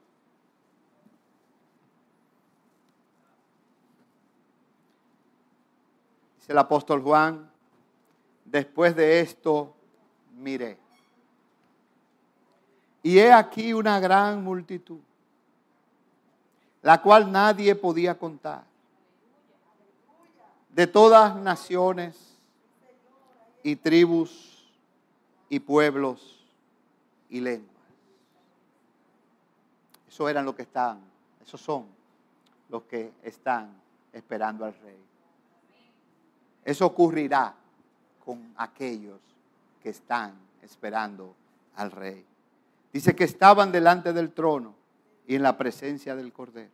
Dice 6.40 6.52
el 6.52 6.58
apóstol 6.58 7.02
Juan, 7.02 7.50
después 8.44 8.94
de 8.98 9.22
esto 9.22 9.74
miré. 10.36 10.78
Y 13.02 13.18
he 13.18 13.32
aquí 13.32 13.72
una 13.72 13.98
gran 14.02 14.44
multitud 14.44 15.00
la 16.82 17.02
cual 17.02 17.32
nadie 17.32 17.76
podía 17.76 18.18
contar, 18.18 18.64
de 20.70 20.88
todas 20.88 21.36
naciones 21.36 22.38
y 23.64 23.76
tribus 23.76 24.70
y 25.50 25.60
pueblos 25.60 26.46
y 27.30 27.42
lenguas. 27.42 27.70
Eso 30.08 30.30
eran 30.30 30.46
los 30.46 30.56
que 30.56 30.62
están, 30.62 31.00
esos 31.42 31.60
son 31.60 31.86
los 32.70 32.84
que 32.84 33.12
están 33.24 33.74
esperando 34.14 34.64
al 34.66 34.74
rey. 34.76 35.00
Eso 36.64 36.86
ocurrirá 36.86 37.54
con 38.24 38.54
aquellos 38.58 39.20
que 39.82 39.90
están 39.90 40.34
esperando 40.62 41.36
al 41.76 41.92
rey. 41.92 42.26
Dice 42.94 43.16
que 43.16 43.24
estaban 43.24 43.72
delante 43.72 44.14
del 44.14 44.32
trono 44.32 44.79
y 45.30 45.36
en 45.36 45.44
la 45.44 45.56
presencia 45.56 46.16
del 46.16 46.34
Cordero. 46.34 46.72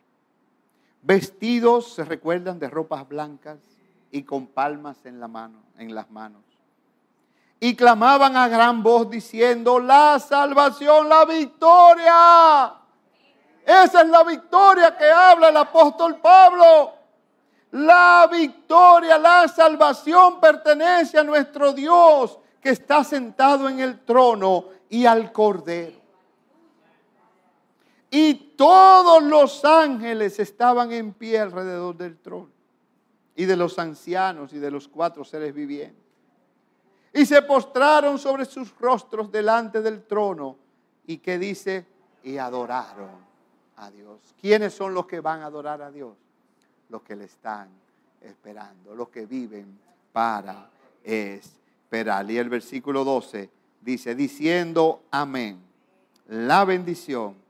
Vestidos, 1.01 1.93
se 1.93 2.06
recuerdan, 2.06 2.58
de 2.58 2.70
ropas 2.70 3.06
blancas 3.06 3.60
y 4.12 4.24
con 4.24 4.47
palmas 4.47 5.06
en, 5.06 5.20
la 5.20 5.28
mano, 5.28 5.60
en 5.78 5.93
las 5.93 6.10
manos. 6.10 6.41
Y 7.60 7.76
clamaban 7.76 8.38
a 8.38 8.47
gran 8.47 8.82
voz 8.82 9.10
diciendo, 9.10 9.78
la 9.78 10.20
salvación, 10.20 11.10
la 11.10 11.26
victoria. 11.26 12.76
Esa 13.66 14.01
es 14.03 14.08
la 14.08 14.24
victoria 14.24 14.95
que 14.95 15.12
habla 15.12 15.49
el 15.49 15.58
apóstol 15.58 16.22
Pablo. 16.22 16.93
La 17.72 18.26
victoria, 18.32 19.18
la 19.18 19.49
salvación 19.49 20.39
pertenece 20.39 21.20
a 21.20 21.26
nuestro 21.26 21.74
Dios 21.74 22.39
que 22.62 22.70
está 22.70 23.03
sentado 23.03 23.68
en 23.68 23.82
el 23.82 23.99
trono 24.06 24.68
y 24.88 25.06
al 25.06 25.34
Cordero. 25.34 26.05
Y 28.18 28.34
todos 28.55 29.22
los 29.22 29.66
ángeles 29.66 30.39
estaban 30.39 30.89
en 30.93 31.11
pie 31.11 31.38
alrededor 31.38 31.97
del 31.97 32.18
trono. 32.18 32.47
Y 33.36 33.43
de 33.43 33.57
los 33.57 33.78
ancianos 33.78 34.53
y 34.53 34.57
de 34.57 34.72
los 34.72 34.88
cuatro 34.88 35.26
seres 35.26 35.53
vivientes. 35.53 36.01
Y 37.11 37.26
se 37.26 37.41
postraron 37.41 38.18
sobre 38.18 38.45
sus 38.45 38.74
rostros 38.80 39.30
delante 39.30 39.82
del 39.82 40.05
trono. 40.05 40.55
Y 41.05 41.18
que 41.18 41.38
dice, 41.38 41.86
y 42.24 42.38
adoraron 42.38 43.09
a 43.76 43.91
Dios. 43.91 44.22
¿Quiénes 44.39 44.74
son 44.74 44.93
los 44.93 45.07
que 45.07 45.20
van 45.20 45.41
a 45.41 45.47
adorar 45.47 45.82
a 45.82 45.91
Dios? 45.91 46.16
Los 46.88 47.01
que 47.01 47.18
le 47.18 47.26
están 47.26 47.68
esperando, 48.22 48.95
los 48.95 49.09
que 49.09 49.26
viven 49.26 49.78
para 50.13 50.70
esperar. 51.03 52.32
Y 52.32 52.38
el 52.38 52.47
versículo 52.47 53.03
12 53.03 53.49
dice, 53.82 54.16
diciendo 54.16 55.03
amén, 55.11 55.59
la 56.30 56.63
bendición 56.63 57.43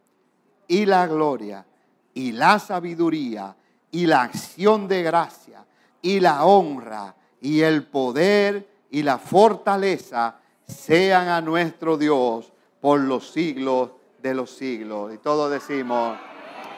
y 0.67 0.85
la 0.85 1.07
gloria 1.07 1.65
y 2.13 2.31
la 2.31 2.59
sabiduría 2.59 3.55
y 3.91 4.05
la 4.05 4.23
acción 4.23 4.87
de 4.87 5.03
gracia 5.03 5.65
y 6.01 6.19
la 6.19 6.45
honra 6.45 7.15
y 7.41 7.61
el 7.61 7.83
poder 7.83 8.67
y 8.89 9.03
la 9.03 9.17
fortaleza 9.17 10.37
sean 10.65 11.27
a 11.27 11.41
nuestro 11.41 11.97
Dios 11.97 12.51
por 12.81 12.99
los 12.99 13.31
siglos 13.31 13.91
de 14.21 14.33
los 14.33 14.51
siglos. 14.51 15.13
Y 15.13 15.17
todos 15.17 15.51
decimos, 15.51 16.17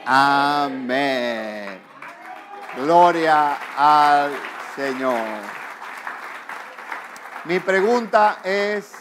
amén. 0.06 1.80
Gloria 2.78 3.58
al 3.78 4.32
Señor. 4.76 5.22
Mi 7.46 7.60
pregunta 7.60 8.40
es, 8.44 8.94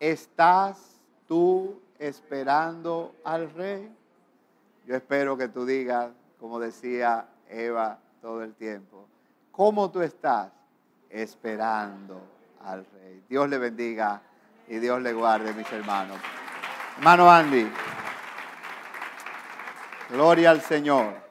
¿estás 0.00 0.78
tú 1.26 1.80
esperando 1.98 3.14
al 3.24 3.52
rey? 3.52 3.94
Yo 4.86 4.96
espero 4.96 5.36
que 5.36 5.48
tú 5.48 5.66
digas, 5.66 6.10
como 6.40 6.58
decía 6.58 7.28
Eva 7.48 7.98
todo 8.22 8.42
el 8.42 8.54
tiempo, 8.54 9.06
¿cómo 9.50 9.90
tú 9.90 10.00
estás 10.00 10.50
esperando 11.10 12.20
al 12.64 12.86
rey? 12.86 13.22
Dios 13.28 13.48
le 13.48 13.58
bendiga 13.58 14.22
y 14.66 14.78
Dios 14.78 15.02
le 15.02 15.12
guarde, 15.12 15.52
mis 15.52 15.70
hermanos. 15.72 16.18
Hermano 16.96 17.30
Andy, 17.30 17.70
gloria 20.10 20.50
al 20.50 20.60
Señor. 20.60 21.27